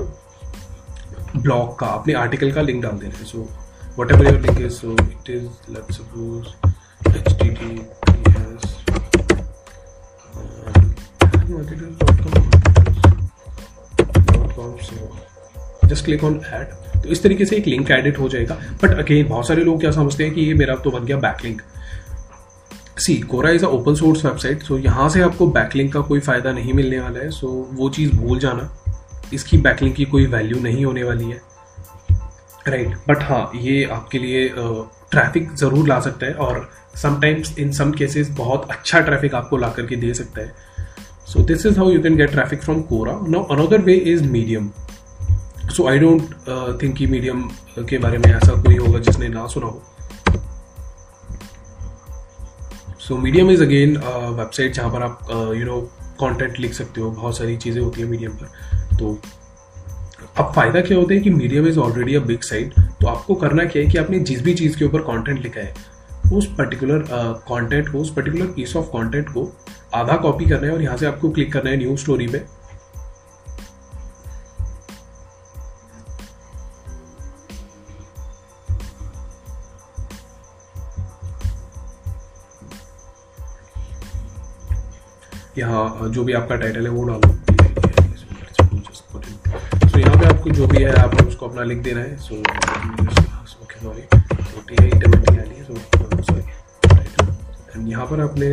ब्लॉग 1.38 1.78
का 1.80 1.88
अपने 1.88 2.14
आर्टिकल 2.14 2.52
का 2.52 2.62
लिंक 2.62 2.84
डाल 2.84 2.98
देना 2.98 3.18
है 3.18 3.26
so 3.26 3.48
whatever 4.12 4.26
your 4.26 4.40
link 4.40 4.62
is 4.62 4.72
so 4.72 4.92
it 4.92 5.30
is 5.30 5.72
let 5.72 5.92
suppose 5.92 6.74
https 7.08 8.05
just 15.88 16.06
click 16.06 16.24
on 16.24 16.40
add 16.54 16.68
तो 17.04 17.10
इस 17.10 17.22
तरीके 17.24 17.46
से 17.46 17.56
एक 17.56 17.68
लिंक 17.68 17.92
एडिट 17.92 18.20
हो 18.20 18.30
जाएगा. 18.30 18.56
बट 18.84 18.94
अगेन 19.00 19.28
बहुत 19.28 19.48
सारे 19.48 19.64
लोग 19.64 19.80
क्या 19.80 19.92
समझते 19.92 20.24
हैं 20.24 20.34
कि 20.34 20.42
ये 20.42 20.54
मेरा 20.54 20.76
तो 20.76 20.92
बन 20.92 21.06
गया 21.06 21.18
backlink 21.18 21.62
see 23.00 23.16
Quora 23.32 23.50
is 23.52 23.66
a 23.66 23.68
open 23.70 23.96
source 23.96 24.26
website 24.26 24.64
so 24.64 24.78
यहाँ 24.78 25.08
से 25.10 25.22
आपको 25.22 25.48
बैकलिंक 25.48 25.94
का 25.94 26.02
कोई 26.02 26.20
फ़ायदा 26.20 26.52
नहीं 26.52 26.74
मिलने 26.74 27.00
वाला 27.00 27.20
है. 27.20 27.30
सो 27.32 27.48
so, 27.48 27.78
वो 27.80 27.90
चीज़ 27.90 28.16
भूल 28.16 28.40
जाना. 28.40 28.70
इसकी 29.34 29.58
बैकलिंक 29.58 29.96
की 29.96 30.06
कोई 30.06 30.26
वैल्यू 30.28 30.62
नहीं 30.62 30.86
होने 30.86 31.04
वाली 31.04 31.26
है. 31.26 31.42
Right 32.68 32.88
right. 32.88 33.10
बट 33.10 33.24
हाँ 33.24 33.52
ये 33.56 33.84
आपके 33.86 34.20
लिए 34.20 34.50
ट्रैफ़िक 35.12 35.52
ज़रूर 35.56 35.88
ला 35.88 36.00
सकता 36.00 36.26
है 36.26 36.34
और 36.34 36.70
समटाइम्स 36.96 37.58
इन 37.60 37.72
सम 37.72 37.92
केसेस 37.92 38.30
बहुत 38.38 38.68
अच्छा 38.72 39.00
ट्रैफ़िक 39.00 39.36
आपको 39.36 39.58
ला 39.58 39.70
करके 39.70 39.96
दे 39.96 40.14
सकता 40.14 40.42
है. 40.42 40.54
So 41.28 41.44
this 41.44 41.66
is 41.66 41.78
how 41.80 41.90
you 41.92 42.02
can 42.02 42.16
get 42.16 42.32
traffic 42.32 42.62
from 42.64 42.82
Quora 42.90 43.20
now 43.30 43.44
another 43.56 43.82
way 43.82 43.94
is 44.14 44.24
Medium 44.30 44.70
so 45.76 45.88
I 45.90 46.00
don't 46.00 46.34
think 46.82 46.96
कि 46.98 47.08
मीडियम 47.08 47.42
के 47.90 47.98
बारे 47.98 48.18
में 48.18 48.30
ऐसा 48.32 48.62
कोई 48.64 48.76
होगा 48.78 49.00
जिसने 49.00 49.28
ना 49.30 49.46
सुना 49.48 49.68
हो। 49.68 49.82
So 53.00 53.18
Medium 53.18 53.50
is 53.52 53.64
again 53.64 53.98
website 53.98 54.74
जहाँ 54.74 54.92
पर 54.92 55.04
आप 55.04 55.28
यू 55.58 55.66
नो 55.66 55.80
कंटेंट 56.22 56.60
लिख 56.60 56.74
सकते 56.74 57.02
हो। 57.02 57.10
बहुत 57.12 57.38
सारी 57.38 57.58
चीज़ें 57.58 57.82
होती 57.82 58.02
है 58.02 58.08
मीडियम 58.08 58.32
पर। 58.32 58.98
तो 58.98 59.18
अब 60.40 60.52
फ़ायदा 60.56 60.82
क्या 60.82 60.98
होता 60.98 61.14
है 61.14 61.20
कि 61.20 61.30
Medium 61.32 61.68
is 61.68 61.80
already 61.80 62.16
a 62.16 62.20
big 62.22 62.42
site 62.44 62.74
तो 63.02 63.08
आपको 63.08 63.36
करना 63.36 63.64
क्या 63.66 63.84
है 63.84 63.90
कि 63.90 63.98
आपने 63.98 64.20
जिस 64.30 64.42
भी 64.44 64.54
चीज़ 64.54 64.78
के 64.78 64.86
ऊपर 64.86 65.02
कंटेंट 65.02 65.42
लिखा 65.44 65.62
है 65.62 65.74
उस 66.34 66.46
पर्टिकुलर 66.58 67.04
कंटेंट 67.48 67.90
को, 67.90 67.98
उस 67.98 68.14
पर्टिकुलर 68.14 68.46
पीस 68.56 68.76
ऑफ़ 68.76 68.86
कंटेंट 68.88 69.30
को 69.30 69.52
आधा 69.96 70.16
कॉपी 70.18 70.46
करना 70.46 70.68
है 70.68 70.74
और 70.74 70.82
यहाँ 70.82 70.98
से 70.98 71.06
आपको 71.06 71.30
क्लिक 71.32 71.52
करना 71.54 71.70
है 71.70 71.78
न्यू 71.78 71.96
स्टोरी 71.98 72.28
पे। 72.28 72.44
यहाँ 85.58 86.10
जो 86.10 86.24
भी 86.24 86.34
आपका 86.34 86.56
टाइटल 86.56 86.84
है 86.84 86.90
वो 86.92 87.04
डालो 87.04 87.34
सो 89.88 90.00
यहाँ 90.00 90.18
पे 90.18 90.26
आपको 90.28 90.50
जो 90.50 90.68
भी 90.68 90.84
है, 90.84 90.92
आप 90.94 91.16
उसको 91.28 91.48
अपना 91.48 91.64
लिख 91.64 91.78
देना 91.84 92.02
है। 92.02 92.18
So 92.18 92.42
okay 93.64 93.80
sorry 93.80 94.02
T 94.68 94.84
I 94.84 94.90
double 95.00 95.20
T 95.26 95.38
I 95.40 95.64
so 95.64 95.74
sorry 96.24 96.44
and 97.76 97.88
यहाँ 97.88 98.06
पर 98.06 98.22
आपने 98.22 98.50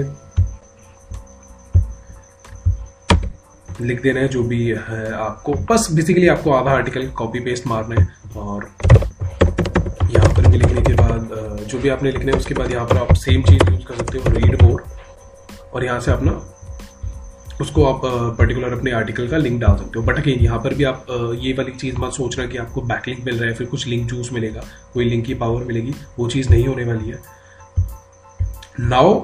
लिख 3.81 4.03
देना 4.03 4.21
है 4.21 4.29
जो 4.29 4.43
भी 4.45 4.65
है 4.89 5.13
आपको। 5.15 5.53
बस 5.71 5.89
बेसिकली 5.93 6.29
आपको 6.29 6.51
आधा 6.53 6.71
आर्टिकल 6.71 7.07
कॉपी 7.19 7.41
पेस्ट 7.45 7.67
मारना 7.67 8.01
है 8.01 8.07
और 8.41 8.69
यहाँ 10.11 10.29
पर 10.35 10.49
भी 10.49 10.57
लिखने 10.57 10.83
के 10.83 10.95
बाद 10.95 11.29
जो 11.71 11.79
भी 11.79 11.89
आपने 11.89 12.11
लिखना 12.13 12.33
है, 12.33 12.39
उसके 12.39 12.55
बाद 12.55 12.73
यहाँ 12.73 12.87
पर 12.87 12.99
आप 12.99 13.15
सेम 13.17 13.43
चीज़ 13.43 13.71
यूज़ 13.71 13.85
कर 13.87 13.97
सकते 13.97 14.19
हो 14.19 14.31
रीड 14.31 14.63
मोर 14.63 14.85
और 15.75 15.85
यहाँ 15.85 16.01
से 16.01 16.11
अपना 16.13 16.33
उसको 17.62 17.85
आप 17.85 18.00
पर्टिकुलर 18.38 18.73
अपने 18.73 18.90
आर्टिकल 18.92 19.28
का 19.28 19.37
लिंक 19.37 19.61
डाल 19.61 19.76
सकते 19.76 19.99
हो। 19.99 20.04
बट 20.04 20.19
अगेन 20.19 20.40
यहाँ 20.40 20.59
पर 20.59 20.75
भी 20.75 20.85
आप 20.85 21.07
ये 21.40 21.52
वाली 21.52 21.73
चीज़ 21.73 21.97
मत 21.99 22.12
सोचना 22.12 22.47
कि 22.47 22.59
आपको 22.59 22.81
बैक 22.83 23.09
लिंक 23.09 23.25
मिल 23.25 23.38
रहा 23.38 23.49
है, 23.49 23.54
फिर 23.54 23.66
कुछ 23.66 23.87
लिंक 23.87 24.07
जूस 24.11 24.33
मिलेगा, 24.33 24.62
कोई 24.95 25.04
लिंक 25.04 25.25
की 25.26 25.35
पावर 25.35 25.64
मिलेगी, 25.64 25.95
वो 26.19 26.28
चीज़ 26.28 26.50
नहीं 26.50 26.66
होने 26.66 26.85
वाली 26.85 27.11
है। 27.11 27.21
Now 28.81 29.14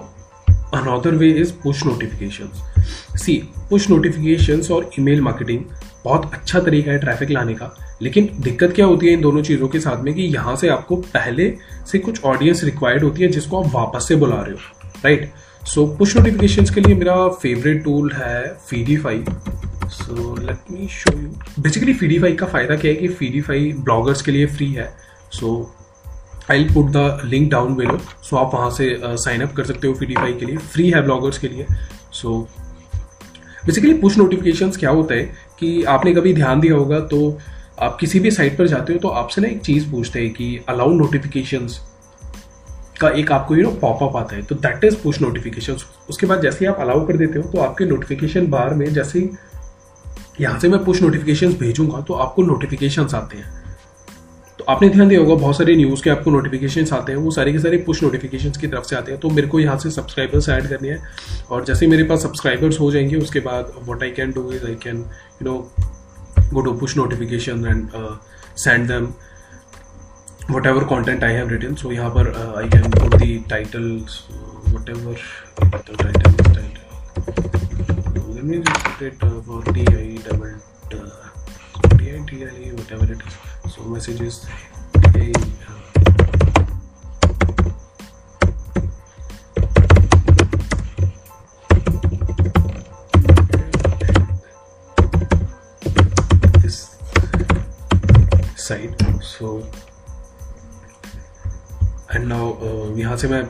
another 0.74 1.14
way 1.14 1.30
is 1.32 1.52
push 1.62 1.84
notification 1.86 3.16
see 3.18 3.36
push 3.70 3.88
notification 3.90 4.62
और 4.74 4.90
ईमेल 4.98 5.20
मार्केटिंग 5.20 5.64
बहुत 6.04 6.30
अच्छा 6.34 6.60
तरीका 6.60 6.92
है 6.92 6.98
ट्रैफ़िक 6.98 7.30
लाने 7.30 7.54
का, 7.54 7.74
लेकिन 8.02 8.28
दिक्कत 8.40 8.72
क्या 8.72 8.86
होती 8.86 9.06
है 9.06 9.12
इन 9.12 9.20
दोनों 9.20 9.42
चीज़ों 9.42 9.68
के 9.68 9.80
साथ 9.80 10.02
में 10.04 10.12
कि 10.14 10.22
यहाँ 10.24 10.56
से 10.56 10.68
आपको 10.68 10.96
पहले 11.14 11.52
से 11.92 11.98
कुछ 11.98 12.24
ऑडियंस 12.24 12.64
रिक्वायर्ड 12.64 13.04
होती 13.04 13.22
है 13.22 13.28
जिसको 13.28 13.62
आप 13.62 13.70
वापस 13.74 14.08
से 14.08 14.16
बुला 14.16 14.36
रहे 14.36 14.52
हो 14.52 14.90
right 15.04 15.20
right? 15.20 15.47
So 15.68 15.86
push 15.86 16.16
notification 16.16 16.64
के 16.74 16.80
लिए 16.80 16.94
मेरा 16.94 17.28
फेवरेट 17.28 17.82
टूल 17.84 18.12
है 18.12 18.58
Feedify 18.68 19.24
so 19.88 20.36
let 20.36 20.70
me 20.70 20.86
show 20.88 21.18
you 21.18 21.28
basically 21.62 21.94
Feedify 21.94 22.32
का 22.32 22.46
फ़ायदा 22.46 22.76
क्या 22.76 22.90
है 22.90 22.96
कि 22.96 23.08
फीडीफाई 23.08 23.72
ब्लॉगर्स 23.78 24.22
के 24.22 24.32
लिए 24.32 24.46
फ्री 24.46 24.72
है. 24.72 24.88
So 25.32 25.50
I 26.50 26.64
put 26.64 26.90
the 26.92 27.20
link 27.24 27.50
down 27.50 27.74
below 27.74 27.98
सो 28.22 28.36
आप 28.36 28.54
वहाँ 28.54 28.70
से 28.70 28.98
साइन 29.02 29.42
uh, 29.42 29.48
अप 29.48 29.54
कर 29.56 29.64
सकते 29.64 29.88
हो 29.88 29.94
फीडीफाई 29.94 30.32
के 30.32 30.46
लिए. 30.46 30.56
फ्री 30.56 30.90
है 30.90 31.02
ब्लॉगर्स 31.02 31.38
के 31.38 31.48
लिए. 31.48 31.66
सो 32.12 32.40
बेसिकली 33.66 33.94
पुश 33.94 34.18
नोटिफिकेशंस 34.18 34.76
क्या 34.76 34.90
होता 34.90 35.14
है 35.14 35.22
कि 35.58 35.82
आपने 35.82 36.14
कभी 36.14 36.34
ध्यान 36.34 36.60
दिया 36.60 36.74
होगा 36.74 37.00
तो 37.00 37.38
आप 37.80 37.96
किसी 38.00 38.20
भी 38.20 38.30
साइट 38.30 38.58
पर 38.58 38.66
जाते 38.66 38.92
हो 38.92 38.98
तो 38.98 39.08
आपसे 39.08 39.40
ना 39.40 39.48
एक 39.48 39.60
चीज़ 39.60 39.90
पूछते 39.90 40.20
हैं 40.20 40.30
कि 40.30 40.64
अलाउ 40.68 40.92
नोटिफिकेशंस 40.94 41.80
का 43.00 43.08
एक 43.10 43.32
आपको 43.32 43.56
यू 43.56 43.62
नो 43.62 43.70
पॉपअप 43.80 44.16
आता 44.16 44.36
है 44.36 44.42
तो 44.42 44.54
दैट 44.54 44.84
इज़ 44.84 44.96
पुश 44.96 45.20
नोटिफिकेशन 45.22 45.76
उसके 46.10 46.26
बाद 46.26 46.42
जैसे 46.42 46.58
ही 46.60 46.66
आप 46.66 46.80
अलाउ 46.80 47.06
कर 47.06 47.16
देते 47.16 47.38
हो 47.38 47.50
तो 47.50 47.60
आपके 47.60 47.84
नोटिफिकेशन 47.84 48.46
बार 48.46 48.74
में 48.74 48.92
जैसे 48.94 49.28
यहाँ 50.40 50.58
से 50.60 50.68
मैं 50.68 50.84
पुश 50.84 51.02
नोटिफिकेशन 51.02 51.52
भेजूँगा 51.52 52.00
तो 52.00 52.14
आपको 52.14 52.42
नोटिफिकेशन 52.42 53.06
आते 53.14 53.36
हैं। 53.36 53.66
तो 54.58 54.64
आपने 54.64 54.88
ध्यान 54.88 55.08
दिया 55.08 55.20
होगा, 55.20 55.34
बहुत 55.34 55.56
सारे 55.56 55.74
न्यूज़ 55.76 56.02
के 56.02 56.10
आपको 56.10 56.30
नोटिफिकेशन 56.30 56.86
आते 56.94 57.12
हैं, 57.12 57.18
वो 57.18 57.30
सारे 57.30 57.52
के 57.52 57.58
सारे 57.58 57.76
पुश 57.86 58.02
नोटिफिकेशन 58.02 58.50
की 58.60 58.66
तरफ़ 58.66 58.84
से 58.84 58.96
आते 58.96 59.12
हैं। 59.12 59.20
तो 59.20 59.30
मेरे 59.30 59.48
को 59.48 59.60
यहाँ 59.60 59.76
से 59.78 59.90
सब्सक्राइबर्स 59.90 60.48
ऐड 60.48 60.68
करने 60.68 60.88
हैं, 60.88 61.02
और 61.50 61.64
जैसे 61.64 61.86
मेरे 61.86 62.04
पास 62.04 62.22
सब्सक्राइबर्स 62.22 62.80
हो 62.80 62.90
जाएँगे, 62.92 63.16
उसके 63.16 63.40
बाद 63.40 63.72
what 63.86 64.02
I 64.02 64.10
can 64.10 64.32
do 64.32 64.50
is 64.52 64.66
I 64.66 64.74
can 64.82 64.96
you 64.96 65.44
know 65.44 65.58
go 66.52 66.62
to 66.62 66.78
push 66.80 66.96
notification 66.96 67.66
and 67.66 67.88
send 68.56 68.90
send 68.90 69.06
whatever 70.66 70.84
content 70.84 71.24
I 71.24 71.32
है 71.32 71.74
सो 71.74 71.92
यहाँ 71.92 72.10
पर 72.10 72.28
I 72.58 72.68
can 72.68 72.90
good 72.90 73.14
the 73.14 73.44
title 73.50 73.90
whatever 74.90 75.16
so 83.68 83.88
messages 83.88 84.42
यहाँ 102.98 103.16
से 103.16 103.28
मैं 103.28 103.40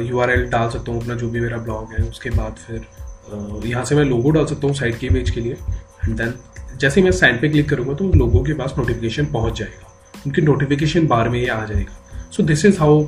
यू 0.00 0.18
आर 0.18 0.30
एल 0.30 0.44
डाल 0.50 0.68
सकता 0.70 0.92
हूँ 0.92 1.00
अपना 1.02 1.14
जो 1.14 1.28
भी 1.30 1.40
मेरा 1.40 1.58
ब्लॉग 1.58 1.92
है, 1.92 2.04
उसके 2.04 2.30
बाद 2.30 2.56
फिर 2.66 3.66
यहाँ 3.66 3.84
से 3.84 3.94
मैं 3.94 4.04
लोगो 4.04 4.30
डाल 4.30 4.46
सकता 4.46 4.66
हूँ 4.66 4.74
साइड 4.74 4.98
के 4.98 5.08
पेज 5.10 5.30
के 5.30 5.40
लिए 5.40 5.52
एंड 5.52 6.16
देन 6.16 6.34
जैसे 6.80 7.02
मैं 7.02 7.10
साइड 7.12 7.40
पे 7.40 7.48
क्लिक 7.48 7.68
करूँगा 7.68 7.94
तो 7.94 8.12
लोगों 8.14 8.42
के 8.44 8.54
पास 8.54 8.74
नोटिफिकेशन 8.78 9.26
पहुँच 9.32 9.58
जाएगा। 9.58 9.92
उनकी 10.26 10.42
नोटिफिकेशन 10.42 11.06
बार 11.06 11.28
में 11.28 11.38
ये 11.38 11.46
आ 11.48 11.64
जाएगा। 11.66 12.28
So 12.30 12.42
this 12.42 12.64
is 12.64 12.78
how 12.78 13.02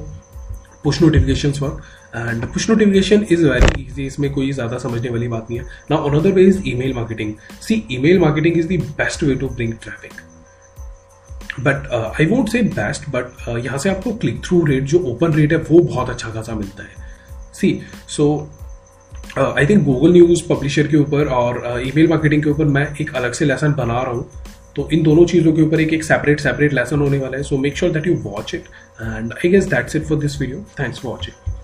push 0.84 1.02
notification 1.02 1.52
work 1.60 1.82
and 2.16 2.44
push 2.52 2.68
notification 2.70 3.26
is 3.30 3.46
very 3.46 3.82
easy 3.82 4.06
इसमें 4.06 4.32
कोई 4.32 4.52
ज़्यादा 4.52 4.78
समझने 4.78 5.10
वाली 5.10 5.28
बात 5.28 5.46
नहीं 5.50 5.60
है। 5.60 5.66
ना 5.90 5.96
another 6.08 6.32
way 6.32 6.46
is 6.46 6.62
email 6.74 6.94
marketing 6.94 7.34
see 7.62 7.82
email 8.02 8.18
marketing 8.20 8.58
is 8.58 8.68
the 8.68 8.80
best 8.98 9.22
way 9.22 9.34
to 9.34 9.48
bring 9.50 9.72
traffic 9.82 10.12
but 11.60 11.86
I 12.20 12.26
won't 12.26 12.48
say 12.48 12.62
best 12.62 13.08
but 13.10 13.48
यहाँ 13.64 13.78
से 13.78 13.90
आपको 13.90 14.12
क्लिक 14.14 14.40
थ्रू 14.44 14.64
रेट 14.66 14.84
जो 14.84 14.98
ओपन 15.10 15.32
रेट 15.34 15.52
है, 15.52 15.58
वो 15.60 15.80
बहुत 15.80 16.10
अच्छा 16.10 16.30
खासा 16.30 16.54
मिलता 16.54 16.82
है। 16.82 17.04
See 17.54 17.80
so 18.08 18.26
I 19.38 19.66
think 19.66 19.84
Google 19.84 20.12
news 20.12 20.42
publisher 20.48 20.86
के 20.86 20.96
ऊपर 20.96 21.28
और 21.34 21.62
ई 21.86 21.92
मेल 21.96 22.08
मार्केटिंग 22.08 22.42
के 22.42 22.50
ऊपर 22.50 22.64
मैं 22.76 22.86
एक 23.00 23.14
अलग 23.16 23.32
से 23.32 23.44
लेसन 23.44 23.72
बना 23.74 24.00
रहा 24.02 24.12
हूँ। 24.12 24.30
तो 24.76 24.88
इन 24.92 25.02
दोनों 25.02 25.24
चीज़ों 25.26 25.52
के 25.52 25.62
ऊपर 25.62 25.80
एक 25.80 25.92
एक 25.92 26.04
सेपरेट 26.04 26.40
सेपरेट 26.40 26.72
लेसन 26.74 27.00
होने 27.00 27.18
वाला 27.18 27.36
है। 27.36 27.42
So 27.42 27.58
make 27.58 27.76
sure 27.76 27.92
that 27.92 28.06
you 28.06 28.14
watch 28.22 28.54
it 28.54 28.64
and 29.02 29.32
I 29.32 29.50
guess 29.50 29.66
that's 29.68 29.96
it 29.96 30.04
for 30.06 30.18
this 30.18 30.40
video 30.40 30.64
thanks 30.80 31.00
for 31.00 31.12
watching 31.12 31.54